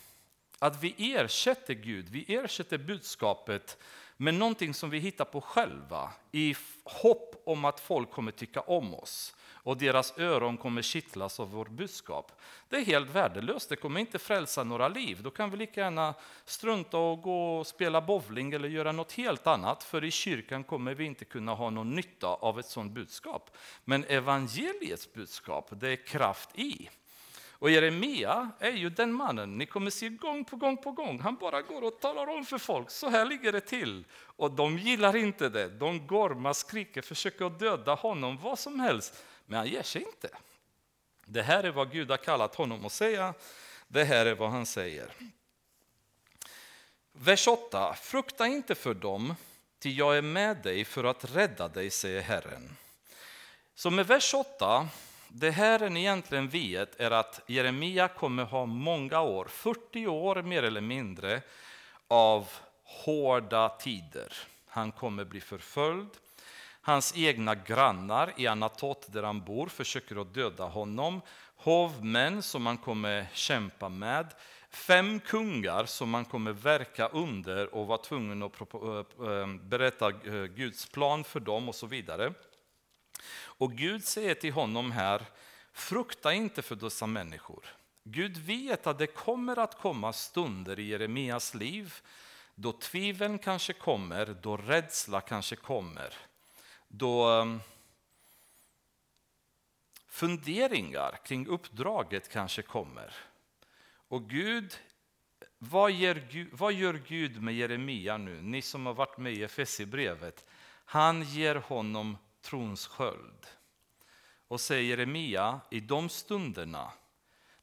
[0.60, 3.78] att vi ersätter Gud, vi ersätter budskapet
[4.22, 8.96] men någonting som vi hittar på själva i hopp om att folk kommer tycka om
[8.96, 12.42] oss och deras öron kommer kittlas av vårt budskap.
[12.70, 15.20] Det är helt värdelöst, det kommer inte frälsa några liv.
[15.24, 16.14] Då kan vi lika gärna
[16.46, 20.94] strunta och gå och spela bowling eller göra något helt annat, för i kyrkan kommer
[20.94, 23.58] vi inte kunna ha någon nytta av ett sådant budskap.
[23.86, 26.90] Men evangeliets budskap, det är kraft i.
[27.60, 31.20] Och Jeremia är ju den mannen ni kommer se gång på gång på gång.
[31.20, 34.04] Han bara går och talar om för folk, så här ligger det till.
[34.14, 35.70] Och de gillar inte det.
[35.70, 39.24] De gormar, skriker, försöker döda honom, vad som helst.
[39.46, 40.30] Men han ger sig inte.
[41.26, 43.34] Det här är vad Gud har kallat honom att säga.
[43.88, 45.12] Det här är vad han säger.
[47.12, 47.94] Vers 8.
[47.94, 49.36] Frukta inte för dem,
[49.80, 52.78] ty jag är med dig för att rädda dig, säger Herren.
[53.76, 54.88] Så med vers 8
[55.32, 60.82] det Herren egentligen vet är att Jeremia kommer ha många år, 40 år mer eller
[60.82, 61.42] mindre,
[62.08, 62.48] av
[62.84, 64.34] hårda tider.
[64.68, 66.10] Han kommer bli förföljd.
[66.82, 71.22] Hans egna grannar i Anatot där han bor försöker att döda honom.
[71.56, 74.28] Hovmän som han kommer kämpa med.
[74.70, 80.44] Fem kungar som han kommer verka under och vara tvungen att eh, eh, berätta eh,
[80.44, 82.34] Guds plan för dem och så vidare.
[83.60, 85.26] Och Gud säger till honom här,
[85.74, 87.66] frukta inte för dessa människor.
[88.04, 91.94] Gud vet att det kommer att komma stunder i Jeremias liv
[92.56, 96.14] då tviveln kanske kommer, då rädsla kanske kommer.
[96.88, 97.60] Då ehm,
[100.08, 103.14] funderingar kring uppdraget kanske kommer.
[104.08, 104.80] Och Gud
[105.58, 105.92] vad,
[106.32, 108.42] Gud, vad gör Gud med Jeremia nu?
[108.42, 110.46] Ni som har varit med i Efesierbrevet.
[110.86, 113.46] Han ger honom trons sköld.
[114.48, 116.92] Och säger Jeremia, i de stunderna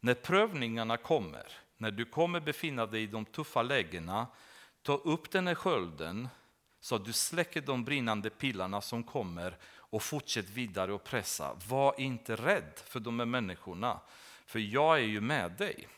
[0.01, 4.27] när prövningarna kommer, när du kommer befinna dig i de tuffa lägena,
[4.83, 6.29] ta upp den här skölden
[6.81, 11.57] så att du släcker de brinnande pilarna som kommer och fortsätt vidare och pressa.
[11.69, 14.01] Var inte rädd för de här människorna,
[14.47, 15.89] för jag är ju med dig.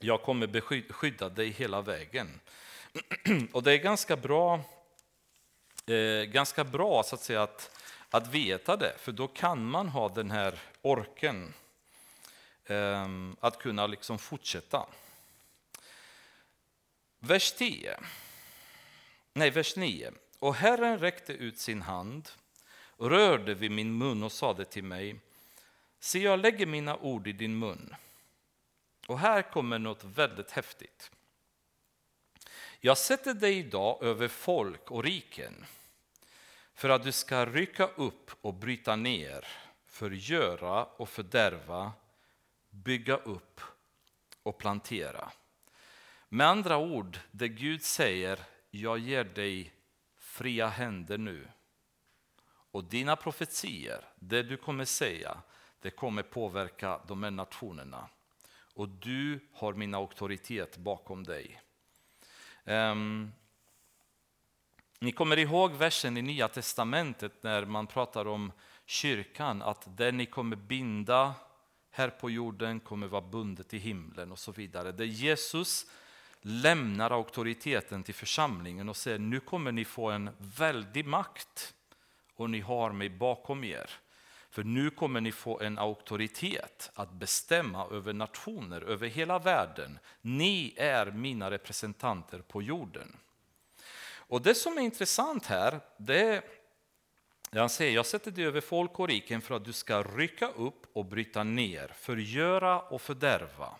[0.00, 2.40] Jag kommer beskydda dig hela vägen.
[3.52, 4.60] Och det är ganska bra,
[5.86, 7.81] eh, ganska bra så att säga att
[8.12, 11.54] att veta det, för då kan man ha den här orken
[12.66, 14.86] ehm, att kunna liksom fortsätta.
[17.18, 18.00] Vers 10.
[19.32, 20.12] Nej, vers 9.
[20.38, 22.28] Och Herren räckte ut sin hand,
[22.98, 25.20] rörde vid min mun och sade till mig,
[26.00, 27.94] se jag lägger mina ord i din mun.
[29.06, 31.10] Och här kommer något väldigt häftigt.
[32.80, 35.66] Jag sätter dig idag över folk och riken
[36.82, 39.46] för att du ska rycka upp och bryta ner,
[39.86, 41.92] förgöra och fördärva,
[42.70, 43.60] bygga upp
[44.42, 45.32] och plantera.
[46.28, 48.38] Med andra ord, det Gud säger,
[48.70, 49.72] jag ger dig
[50.18, 51.48] fria händer nu.
[52.46, 55.42] Och dina profetier, det du kommer säga,
[55.80, 58.08] det kommer påverka de här nationerna.
[58.74, 61.60] Och du har min auktoritet bakom dig.
[62.64, 63.32] Um,
[65.02, 68.52] ni kommer ihåg versen i Nya Testamentet när man pratar om
[68.86, 71.34] kyrkan, att det ni kommer binda
[71.90, 74.92] här på jorden kommer vara bundet i himlen och så vidare.
[74.92, 75.86] Där Jesus
[76.40, 81.74] lämnar auktoriteten till församlingen och säger nu kommer ni få en väldig makt
[82.34, 83.90] och ni har mig bakom er.
[84.50, 89.98] För nu kommer ni få en auktoritet att bestämma över nationer, över hela världen.
[90.20, 93.16] Ni är mina representanter på jorden.
[94.32, 96.42] Och det som är intressant här, det är
[97.60, 100.86] han säger, jag sätter dig över folk och riken för att du ska rycka upp
[100.92, 103.76] och bryta ner, förgöra och fördärva.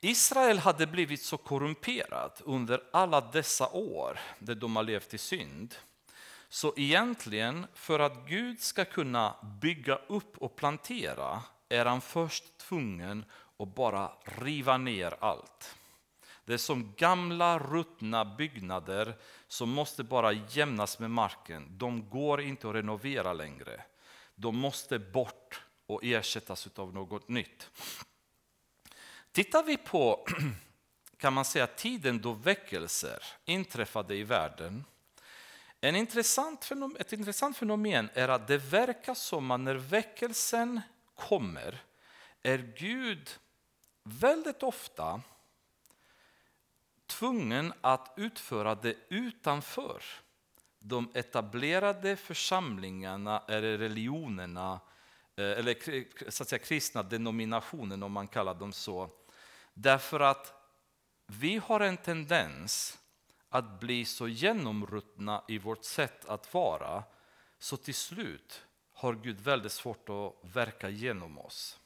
[0.00, 5.74] Israel hade blivit så korrumperat under alla dessa år där de har levt i synd.
[6.48, 13.24] Så egentligen, för att Gud ska kunna bygga upp och plantera är han först tvungen
[13.58, 15.76] att bara riva ner allt.
[16.50, 19.16] Det är som gamla ruttna byggnader
[19.48, 21.78] som måste bara jämnas med marken.
[21.78, 23.84] De går inte att renovera längre.
[24.34, 27.70] De måste bort och ersättas av något nytt.
[29.32, 30.26] Tittar vi på
[31.16, 34.84] kan man säga, tiden då väckelser inträffade i världen.
[35.80, 40.80] En intressant fenomen, ett intressant fenomen är att det verkar som att när väckelsen
[41.14, 41.82] kommer
[42.42, 43.30] är Gud
[44.04, 45.20] väldigt ofta
[47.10, 50.02] tvungen att utföra det utanför
[50.78, 54.80] de etablerade församlingarna eller religionerna
[55.36, 59.10] eh, eller så att säga, kristna denominationen om man kallar dem så.
[59.74, 60.54] Därför att
[61.26, 62.98] vi har en tendens
[63.48, 67.04] att bli så genomruttna i vårt sätt att vara
[67.58, 71.80] så till slut har Gud väldigt svårt att verka genom oss.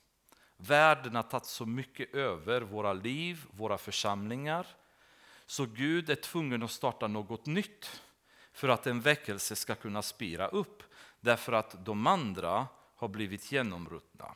[0.57, 4.67] Världen har tagit så mycket över våra liv, våra församlingar.
[5.47, 8.03] Så Gud är tvungen att starta något nytt
[8.53, 10.83] för att en väckelse ska kunna spira upp.
[11.21, 12.67] Därför att de andra
[12.97, 14.35] har blivit genomruttna.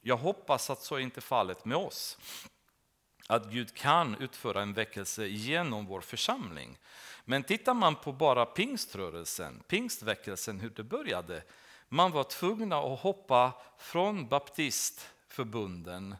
[0.00, 2.18] Jag hoppas att så är inte fallet med oss.
[3.26, 6.78] Att Gud kan utföra en väckelse genom vår församling.
[7.24, 11.42] Men tittar man på bara pingströrelsen, pingstväckelsen, hur det började.
[11.88, 16.16] Man var tvungna att hoppa från baptistförbunden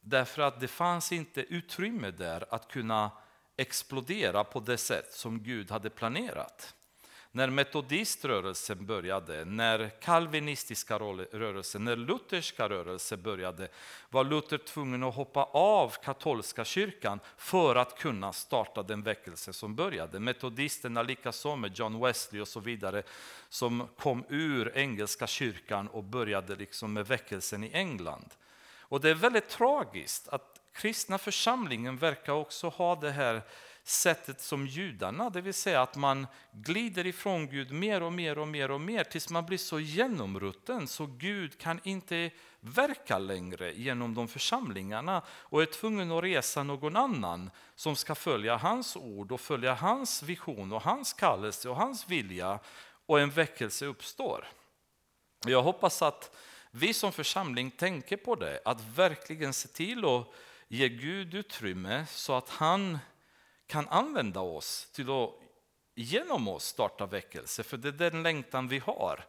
[0.00, 3.10] därför att det fanns inte utrymme där att kunna
[3.56, 6.74] explodera på det sätt som Gud hade planerat.
[7.36, 13.68] När metodiströrelsen började, när kalvinistiska rörelsen, när lutherska rörelsen började
[14.10, 19.74] var Luther tvungen att hoppa av katolska kyrkan för att kunna starta den väckelse som
[19.74, 20.20] började.
[20.20, 23.02] Metodisterna likaså med John Wesley och så vidare
[23.48, 28.34] som kom ur engelska kyrkan och började liksom med väckelsen i England.
[28.80, 33.42] Och det är väldigt tragiskt att kristna församlingen verkar också ha det här
[33.82, 38.48] sättet som judarna, det vill säga att man glider ifrån Gud mer och mer och
[38.48, 44.14] mer och mer tills man blir så genomrutten så Gud kan inte verka längre genom
[44.14, 49.40] de församlingarna och är tvungen att resa någon annan som ska följa hans ord och
[49.40, 52.58] följa hans vision och hans kallelse och hans vilja
[53.06, 54.48] och en väckelse uppstår.
[55.46, 56.36] Jag hoppas att
[56.70, 60.26] vi som församling tänker på det, att verkligen se till att
[60.74, 62.98] ger Gud utrymme så att han
[63.66, 65.30] kan använda oss till att
[65.94, 67.62] genom oss starta väckelse.
[67.62, 69.24] För det är den längtan vi har.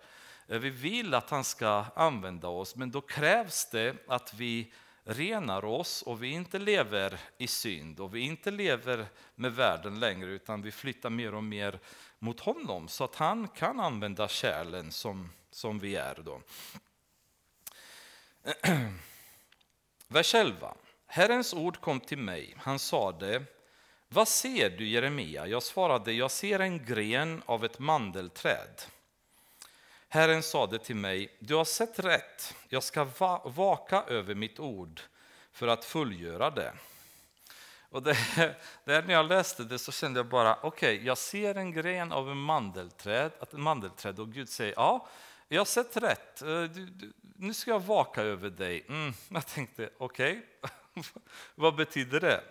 [0.48, 4.74] Eh, vi vill att han ska använda oss, men då krävs det att vi
[5.04, 10.30] renar oss och vi inte lever i synd och vi inte lever med världen längre
[10.30, 11.80] utan vi flyttar mer och mer
[12.20, 16.16] mot honom så att han kan använda kärlen som, som vi är.
[16.16, 16.42] Då.
[20.08, 20.76] Vers 11.
[21.16, 22.56] Herrens ord kom till mig.
[22.58, 23.44] Han sade,
[24.10, 25.48] vad ser du Jeremia?
[25.48, 28.82] Jag svarade, jag ser en gren av ett mandelträd.
[30.10, 32.56] Herren sade till mig, du har sett rätt.
[32.70, 35.02] Jag ska va vaka över mitt ord
[35.52, 36.74] för att fullgöra det.
[37.90, 38.18] Och det,
[38.86, 42.12] det när jag läste det så kände jag bara, okej, okay, jag ser en gren
[42.12, 45.08] av en mandelträd, ett mandelträd och Gud säger, ja,
[45.48, 46.42] jag har sett rätt.
[46.42, 48.86] Eh, du, du, nu ska jag vaka över dig.
[48.90, 50.72] Mm, jag tänkte, okej, okay.
[51.56, 52.44] Vad betyder det?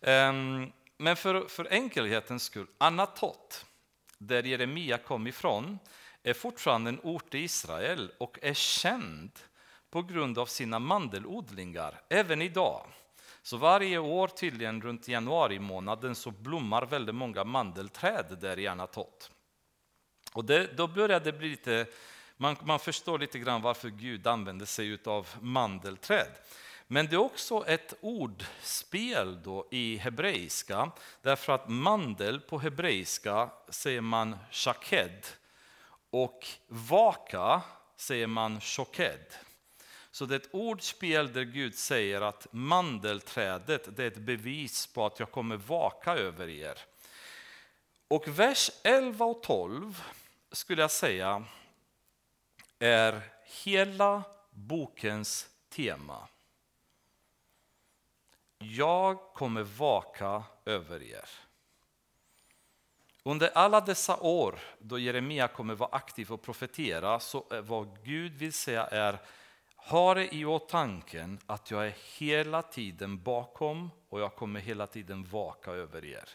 [0.00, 3.66] Ehm, men för, för enkelhetens skull, Anatot,
[4.18, 5.78] där Jeremia kom ifrån,
[6.22, 9.30] är fortfarande en ort i Israel och är känd
[9.90, 12.86] på grund av sina mandelodlingar, även idag.
[13.42, 19.30] Så varje år, tydligen runt januari månaden, så blommar väldigt många mandelträd där i Anatot.
[20.32, 21.86] Och det, då börjar det bli lite,
[22.36, 26.30] man, man förstår lite grann varför Gud använder sig av mandelträd.
[26.86, 30.90] Men det är också ett ordspel då i hebreiska,
[31.22, 35.26] därför att mandel på hebreiska säger man shaked
[36.10, 37.62] och vaka
[37.96, 39.34] säger man shoked.
[40.10, 45.06] Så det är ett ordspel där Gud säger att mandelträdet det är ett bevis på
[45.06, 46.78] att jag kommer vaka över er.
[48.08, 50.02] Och vers 11 och 12
[50.52, 51.44] skulle jag säga
[52.78, 53.20] är
[53.64, 56.28] hela bokens tema.
[58.58, 61.28] Jag kommer vaka över er.
[63.22, 68.52] Under alla dessa år då Jeremia kommer vara aktiv och profetera så vad Gud vill
[68.52, 69.18] säga är
[69.76, 75.24] ha det i åtanke att jag är hela tiden bakom och jag kommer hela tiden
[75.24, 76.28] vaka över er.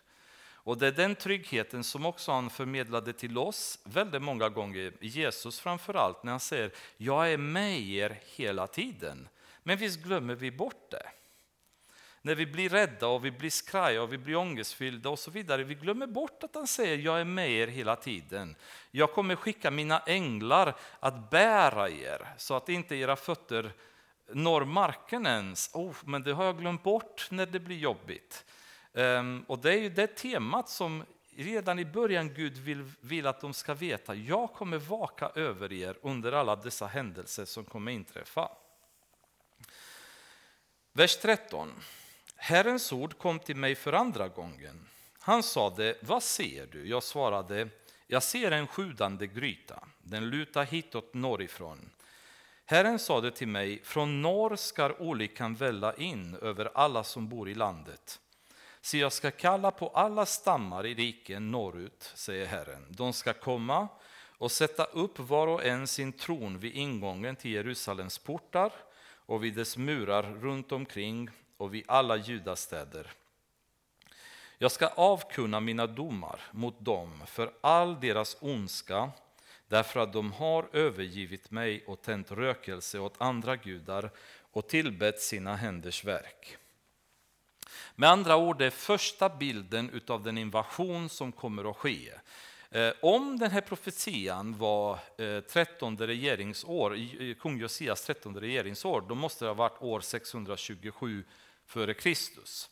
[0.70, 5.60] Och det är den tryggheten som också han förmedlade till oss väldigt många gånger, Jesus
[5.60, 9.30] framför allt, när han säger jag är med er hela tiden.
[9.64, 11.10] Men visst glömmer vi bort det.
[12.22, 15.64] När vi blir rädda och vi blir skraja och vi blir ångestfyllda och så vidare,
[15.64, 18.56] vi glömmer bort att han säger jag är med er hela tiden.
[18.92, 23.72] Jag kommer skicka mina änglar att bära er så att inte era fötter
[24.34, 25.70] når marken ens.
[25.74, 28.46] Oh, men det har jag glömt bort när det blir jobbigt.
[28.94, 31.04] Um, och det är ju det temat som
[31.36, 34.16] redan i början Gud vill, vill att de ska veta.
[34.16, 38.50] Jag kommer vaka över er under alla dessa händelser som kommer inträffa.
[40.94, 41.72] Vers 13.
[42.42, 44.88] Herrens ord kom till mig för andra gången.
[45.20, 46.88] Han sade, vad ser du?
[46.88, 47.70] Jag svarade,
[48.08, 49.84] jag ser en sjudande gryta.
[50.02, 51.90] Den lutar hitåt norrifrån.
[52.66, 57.56] Herren sade till mig, från norr ska olyckan välla in över alla som bor i
[57.56, 58.20] landet.
[58.82, 62.86] Så jag ska kalla på alla stammar i riken norrut, säger Herren.
[62.90, 63.88] De ska komma
[64.38, 68.72] och sätta upp var och en sin tron vid ingången till Jerusalems portar
[69.02, 71.30] och vid dess murar runt omkring
[71.60, 73.12] och vid alla judastäder.
[74.58, 79.12] Jag ska avkunna mina domar mot dem för all deras ondska
[79.68, 84.10] därför att de har övergivit mig och tänt rökelse åt andra gudar
[84.52, 86.58] och tillbett sina händers verk.
[87.96, 92.12] Med andra ord, det är första bilden av den invasion som kommer att ske.
[92.72, 96.98] Eh, om den här profetian var eh, 13 regeringsår,
[97.34, 101.24] kung Josias 13 regeringsår, då måste det ha varit år 627
[101.70, 102.70] före Kristus.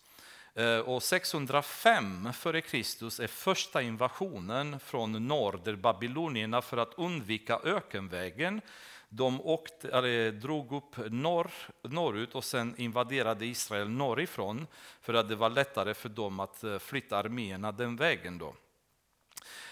[0.54, 7.60] Eh, och 605 före Kristus är första invasionen från norr, där babylonierna för att undvika
[7.64, 8.62] ökenvägen
[9.10, 14.68] de åkte, eller, drog upp norr, norrut och sen invaderade Israel norrifrån
[15.02, 18.38] för att det var lättare för dem att eh, flytta arméerna den vägen.
[18.38, 18.56] Då.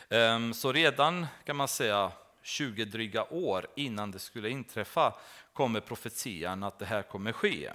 [0.09, 2.11] Ehm, så redan kan man säga
[2.41, 5.13] 20 dryga år innan det skulle inträffa
[5.53, 7.71] kommer profetian att det här kommer ske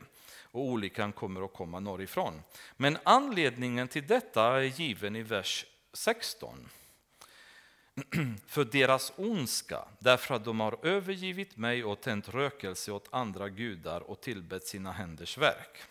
[0.52, 2.42] och olyckan kommer att komma norrifrån.
[2.76, 6.68] Men anledningen till detta är given i vers 16.
[8.46, 14.00] För deras ondska, därför att de har övergivit mig och tänt rökelse åt andra gudar
[14.00, 15.82] och tillbett sina händers verk.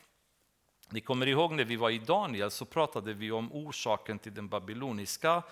[0.89, 4.47] Ni kommer ihåg när vi var i Daniel så pratade vi om orsaken till den
[4.47, 5.43] babyloniska,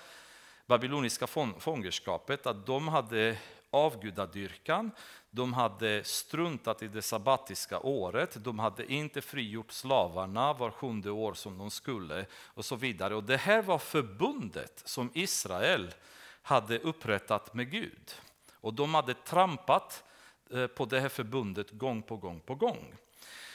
[0.66, 1.28] babyloniska
[1.60, 3.38] fångenskapet, att de hade
[3.72, 4.92] avgudadyrkan,
[5.30, 11.34] de hade struntat i det sabbatiska året, de hade inte frigjort slavarna var sjunde år
[11.34, 13.16] som de skulle och så vidare.
[13.16, 15.94] Och det här var förbundet som Israel
[16.42, 18.16] hade upprättat med Gud.
[18.54, 20.04] Och de hade trampat
[20.52, 22.96] eh, på det här förbundet gång på gång på gång.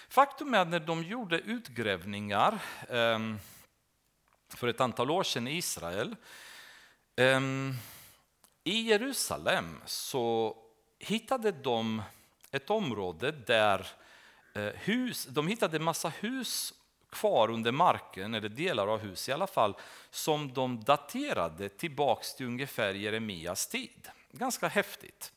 [0.08, 2.58] Faktum är att när de gjorde utgrävningar
[2.88, 3.38] ehm,
[4.48, 6.16] för ett antal år sedan i Israel
[7.16, 7.74] ehm,
[8.64, 10.56] i Jerusalem så
[10.98, 12.02] hittade de
[12.50, 13.86] ett område där
[14.54, 16.74] eh, hus, de hittade en massa hus
[17.10, 19.76] kvar under marken, eller delar av hus i alla fall,
[20.10, 24.08] som de daterade tillbaks till ungefär Jeremias tid.
[24.30, 25.32] Ganska häftigt.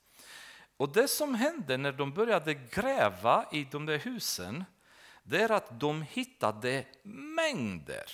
[0.78, 4.66] Och det som hände när de började gräva i de där husen,
[5.24, 8.06] det är att de hittade mängder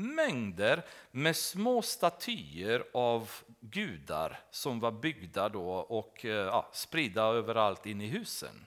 [0.00, 3.30] mängder med små statyer av
[3.60, 8.66] gudar som var byggda då och eh, ja, spridda överallt in i husen.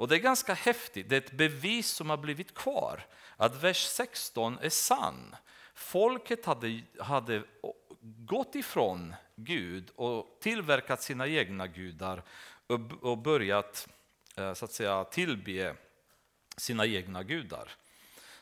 [0.00, 3.06] Och det är ganska häftigt, det är ett bevis som har blivit kvar,
[3.36, 5.36] att vers 16 är sann.
[5.74, 7.42] Folket hade, hade
[8.00, 12.22] gått ifrån Gud och tillverkat sina egna gudar
[12.66, 13.88] och, och börjat
[14.36, 15.74] eh, så att säga, tillbe
[16.56, 17.68] sina egna gudar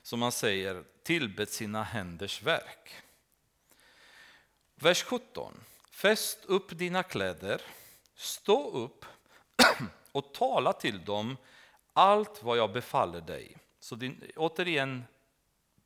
[0.03, 3.03] som man säger, tillbett sina händers verk.
[4.75, 5.55] Vers 17.
[5.91, 7.63] Fäst upp dina kläder,
[8.15, 9.05] stå upp
[10.13, 11.37] och tala till dem,
[11.93, 13.57] allt vad jag befaller dig.
[13.81, 15.05] Så din, återigen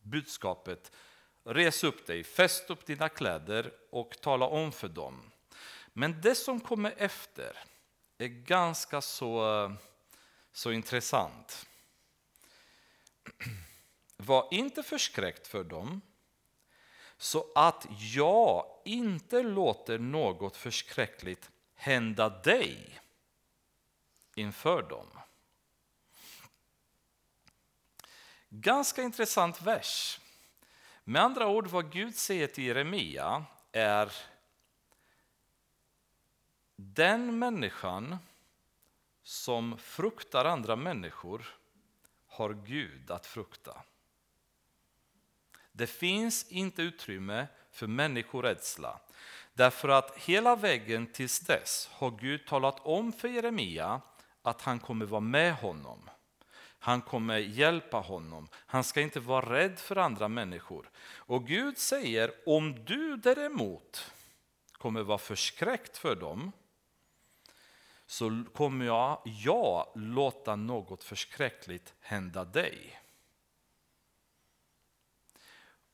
[0.01, 0.93] budskapet,
[1.45, 5.31] res upp dig, fäst upp dina kläder och tala om för dem.
[5.93, 7.59] Men det som kommer efter
[8.19, 9.77] är ganska så,
[10.53, 11.67] så intressant.
[14.27, 16.01] Var inte förskräckt för dem,
[17.17, 23.01] så att jag inte låter något förskräckligt hända dig
[24.35, 25.07] inför dem.
[28.49, 30.21] Ganska intressant vers.
[31.05, 34.13] Med andra ord, vad Gud säger till Jeremia är
[36.77, 38.19] den människan
[39.23, 41.47] som fruktar andra människor
[42.27, 43.83] har Gud att frukta.
[45.73, 49.01] Det finns inte utrymme för människorädsla.
[49.55, 54.01] Därför att hela vägen tills dess har Gud talat om för Jeremia
[54.43, 56.11] att han kommer vara med honom.
[56.79, 58.49] Han kommer hjälpa honom.
[58.55, 60.91] Han ska inte vara rädd för andra människor.
[61.05, 64.13] Och Gud säger, om du däremot
[64.73, 66.53] kommer vara förskräckt för dem,
[68.07, 73.02] så kommer jag, jag låta något förskräckligt hända dig.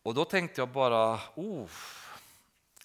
[0.08, 1.70] Och då tänkte jag bara, oh,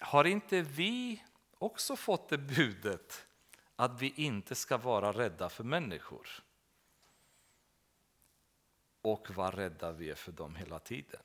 [0.00, 1.22] har inte vi
[1.58, 3.26] också fått det budet
[3.76, 6.28] att vi inte ska vara rädda för människor?
[9.02, 11.20] Och vad rädda vi är för dem hela tiden.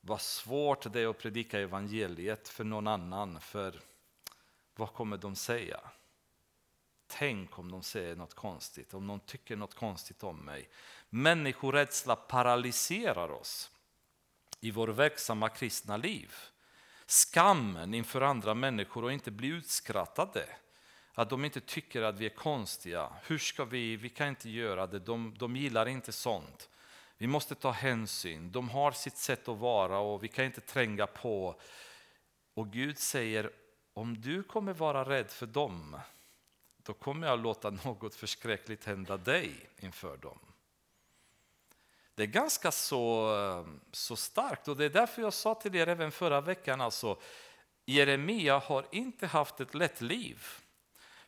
[0.00, 3.80] Vad svårt det är att predika evangeliet för någon annan, för
[4.74, 5.80] vad kommer de säga?
[7.06, 10.68] Tänk om de säger något konstigt, om de tycker något konstigt om mig.
[11.10, 13.70] Människorädsla paralyserar oss
[14.64, 16.34] i vår verksamma kristna liv.
[17.06, 20.46] Skammen inför andra människor och inte bli utskrattade.
[21.14, 23.12] Att de inte tycker att vi är konstiga.
[23.26, 26.68] Hur ska vi, vi kan inte göra det, de, de gillar inte sånt.
[27.18, 31.06] Vi måste ta hänsyn, de har sitt sätt att vara och vi kan inte tränga
[31.06, 31.60] på.
[32.54, 33.50] Och Gud säger,
[33.94, 35.96] om du kommer vara rädd för dem,
[36.82, 40.38] då kommer jag låta något förskräckligt hända dig inför dem.
[42.14, 46.12] Det är ganska så, så starkt och det är därför jag sa till er även
[46.12, 47.18] förra veckan, alltså
[47.86, 50.42] Jeremia har inte haft ett lätt liv.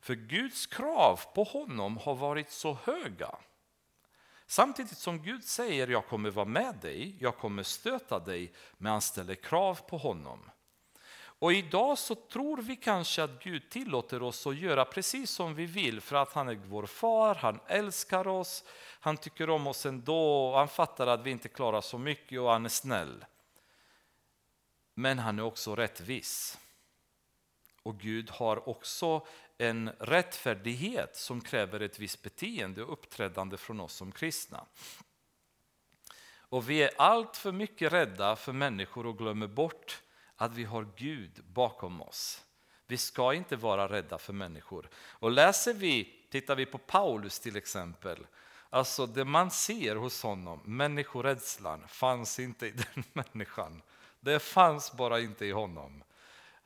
[0.00, 3.38] För Guds krav på honom har varit så höga.
[4.46, 9.02] Samtidigt som Gud säger jag kommer vara med dig, jag kommer stöta dig, men han
[9.02, 10.50] ställer krav på honom.
[11.38, 15.66] Och idag så tror vi kanske att Gud tillåter oss att göra precis som vi
[15.66, 18.64] vill för att han är vår far, han älskar oss,
[19.00, 22.64] han tycker om oss ändå, han fattar att vi inte klarar så mycket och han
[22.64, 23.24] är snäll.
[24.94, 26.58] Men han är också rättvis.
[27.82, 29.26] Och Gud har också
[29.58, 34.66] en rättfärdighet som kräver ett visst beteende och uppträdande från oss som kristna.
[36.48, 40.02] Och vi är allt för mycket rädda för människor och glömmer bort
[40.36, 42.42] att vi har Gud bakom oss.
[42.86, 44.88] Vi ska inte vara rädda för människor.
[44.94, 48.26] Och läser vi, tittar vi på Paulus till exempel,
[48.70, 53.82] alltså det man ser hos honom, människorädslan, fanns inte i den människan.
[54.20, 56.02] Det fanns bara inte i honom.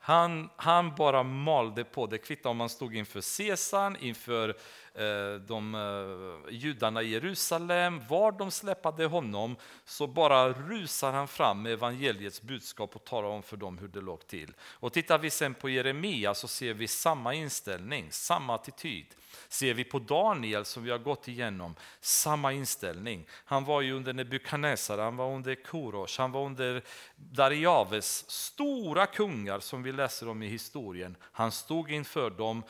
[0.03, 2.07] Han, han bara malde på.
[2.07, 4.49] Det kvittar om man stod inför Caesar, inför
[4.93, 8.01] eh, de eh, judarna i Jerusalem.
[8.09, 13.43] Var de släppade honom så bara rusar han fram med evangeliets budskap och talar om
[13.43, 14.53] för dem hur det låg till.
[14.61, 19.05] Och tittar vi sen på Jeremia så ser vi samma inställning, samma attityd.
[19.47, 23.27] Ser vi på Daniel som vi har gått igenom, samma inställning.
[23.45, 26.83] Han var ju under Nebukadnessar, han var under Korosh, han var under
[27.15, 31.17] Dariaves, stora kungar som vi läser om i historien.
[31.21, 32.63] Han stod inför dem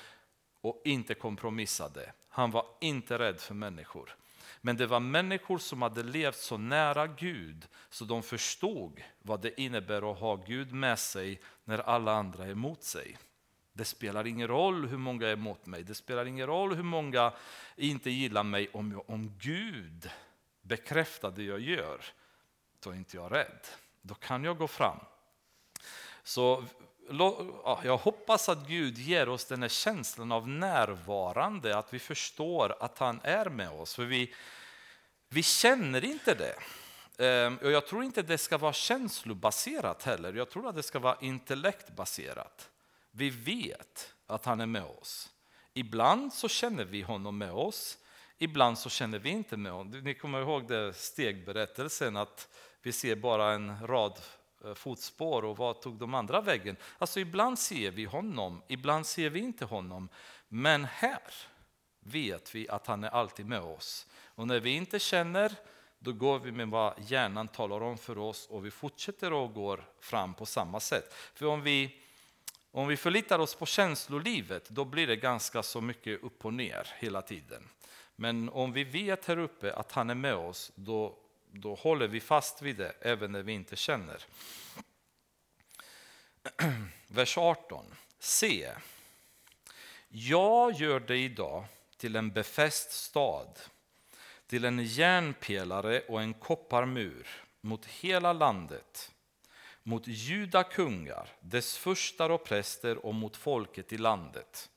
[0.61, 2.13] och inte kompromissade.
[2.29, 4.15] Han var inte rädd för människor.
[4.61, 9.61] Men det var människor som hade levt så nära Gud så de förstod vad det
[9.61, 13.17] innebär att ha Gud med sig när alla andra är emot sig.
[13.73, 17.33] Det spelar ingen roll hur många är emot mig, det spelar ingen roll hur många
[17.75, 18.69] inte gillar mig.
[18.73, 20.09] Om, jag, om Gud
[20.61, 22.01] bekräftar det jag gör,
[22.79, 23.67] då är inte jag rädd.
[24.01, 24.99] Då kan jag gå fram.
[26.23, 26.65] Så
[27.83, 32.97] jag hoppas att Gud ger oss den här känslan av närvarande, att vi förstår att
[32.97, 33.95] han är med oss.
[33.95, 34.33] För vi,
[35.29, 36.55] vi känner inte det.
[37.25, 40.99] Ehm, och jag tror inte det ska vara känslobaserat heller, jag tror att det ska
[40.99, 42.70] vara intellektbaserat.
[43.11, 45.29] Vi vet att han är med oss.
[45.73, 47.97] Ibland så känner vi honom med oss,
[48.37, 49.99] ibland så känner vi inte med honom.
[49.99, 52.47] Ni kommer ihåg det stegberättelsen att
[52.81, 54.19] vi ser bara en rad
[54.65, 56.77] eh, fotspår och vad tog de andra vägen?
[56.97, 60.09] Alltså ibland ser vi honom, ibland ser vi inte honom.
[60.47, 61.33] Men här
[61.99, 64.07] vet vi att han är alltid med oss.
[64.35, 65.51] Och när vi inte känner,
[65.99, 69.83] då går vi med vad hjärnan talar om för oss och vi fortsätter och går
[69.99, 71.13] fram på samma sätt.
[71.13, 72.00] För om vi,
[72.71, 76.87] om vi förlitar oss på känslolivet, då blir det ganska så mycket upp och ner
[76.97, 77.69] hela tiden.
[78.15, 81.17] Men om vi vet här uppe att han är med oss, då,
[81.51, 84.23] då håller vi fast vid det även när vi inte känner.
[87.07, 87.85] Vers 18.
[88.19, 88.71] Se,
[90.07, 91.65] jag gör dig idag
[91.97, 93.59] till en befäst stad,
[94.47, 97.27] till en järnpelare och en kopparmur
[97.61, 99.10] mot hela landet,
[99.91, 104.69] mot judakungar, dess furstar och präster och mot folket i landet.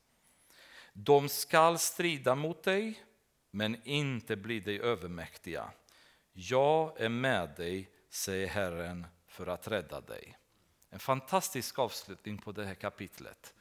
[0.93, 3.05] De skall strida mot dig,
[3.51, 5.71] men inte bli dig övermäktiga.
[6.33, 10.39] Jag är med dig, säger Herren, för att rädda dig.
[10.91, 13.55] En fantastisk avslutning på det här kapitlet.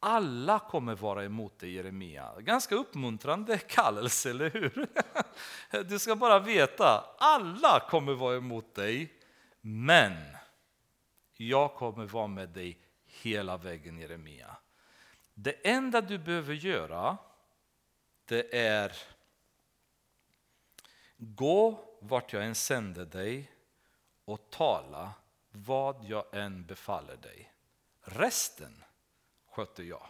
[0.00, 2.40] Alla kommer vara emot dig Jeremia.
[2.40, 4.86] Ganska uppmuntrande kallelse, eller hur?
[5.88, 9.12] Du ska bara veta, alla kommer vara emot dig.
[9.60, 10.37] Men
[11.40, 14.56] jag kommer vara med dig hela vägen Jeremia.
[15.34, 17.16] Det enda du behöver göra,
[18.24, 18.96] det är
[21.16, 23.52] gå vart jag än sänder dig
[24.24, 25.12] och tala
[25.50, 27.52] vad jag än befaller dig.
[28.00, 28.84] Resten
[29.50, 30.06] sköter jag.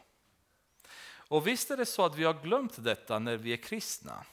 [1.09, 4.25] Och visst är det så att vi har glömt detta när vi är kristna.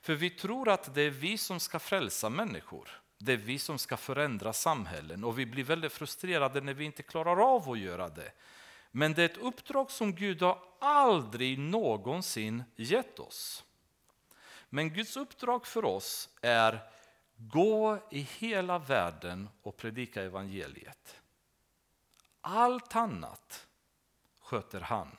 [0.00, 3.01] För vi tror att det är vi som ska frälsa människor.
[3.24, 7.02] Det är vi som ska förändra samhällen och vi blir väldigt frustrerade när vi inte
[7.02, 8.32] klarar av att göra det.
[8.90, 13.64] Men det är ett uppdrag som Gud har aldrig någonsin gett oss.
[14.68, 16.80] Men Guds uppdrag för oss är
[17.36, 21.20] gå i hela världen och predika evangeliet.
[22.40, 23.66] Allt annat
[24.40, 25.16] sköter han.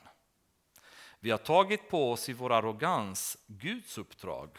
[1.20, 4.50] Vi har tagit på oss i vår arrogans Guds uppdrag.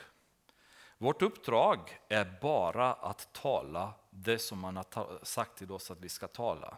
[0.97, 6.09] Vårt uppdrag är bara att tala det som han har sagt till oss att vi
[6.09, 6.77] ska tala.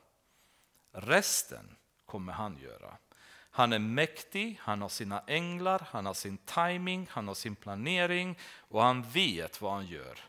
[0.91, 2.97] Resten kommer han göra.
[3.51, 8.39] Han är mäktig, han har sina änglar, han har sin timing, han har sin planering
[8.57, 10.19] och han vet vad han gör.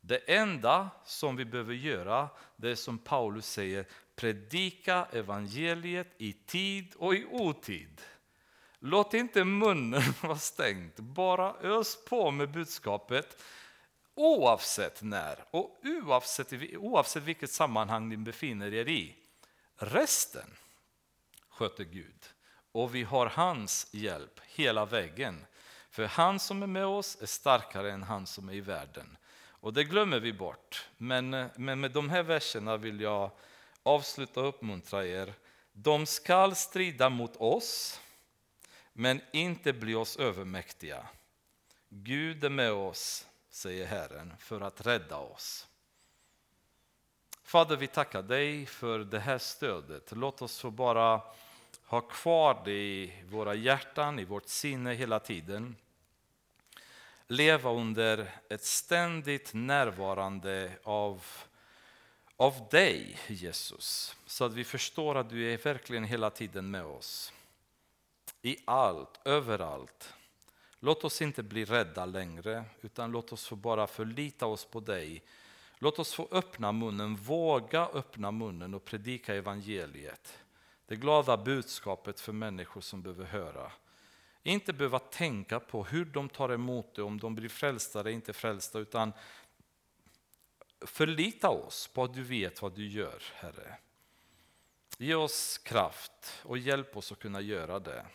[0.00, 3.86] Det enda som vi behöver göra, det är som Paulus säger,
[4.16, 8.00] predika evangeliet i tid och i otid.
[8.84, 13.42] Låt inte munnen vara stängd, bara ös på med budskapet
[14.14, 19.16] oavsett när och oavsett, oavsett vilket sammanhang ni befinner er i.
[19.76, 20.56] Resten
[21.48, 22.28] sköter Gud
[22.72, 25.46] och vi har hans hjälp hela vägen.
[25.90, 29.16] För han som är med oss är starkare än han som är i världen.
[29.48, 30.88] Och det glömmer vi bort.
[30.96, 33.30] Men, eh, men med de här verserna vill jag
[33.82, 35.34] avsluta och uppmuntra er.
[35.72, 38.00] De skall strida mot oss,
[38.92, 41.06] men inte bli oss övermäktiga.
[41.88, 45.68] Gud är med oss, säger Herren, för att rädda oss.
[47.42, 50.12] Fader, vi tackar dig för det här stödet.
[50.12, 51.22] Låt oss få bara
[51.84, 55.76] ha kvar det i våra hjärtan, i vårt sinne hela tiden.
[57.26, 61.24] Leva under ett ständigt närvarande av,
[62.36, 64.16] av dig, Jesus.
[64.26, 67.32] Så att vi förstår att du är verkligen hela tiden med oss.
[68.42, 70.14] I allt, överallt.
[70.80, 75.22] Låt oss inte bli rädda längre, utan låt oss få bara förlita oss på dig.
[75.78, 80.38] Låt oss få öppna munnen, våga öppna munnen och predika evangeliet.
[80.86, 83.72] Det glada budskapet för människor som behöver höra.
[84.42, 88.32] Inte behöva tänka på hur de tar emot det, om de blir frälsta eller inte
[88.32, 89.12] frälsta, utan
[90.80, 93.78] förlita oss på att du vet vad du gör, Herre.
[94.98, 98.06] Ge oss kraft och hjälp oss att kunna göra det.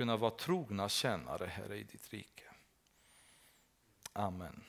[0.00, 2.44] Kunna vara trogna tjänare, Herre, i ditt rike.
[4.12, 4.64] Amen.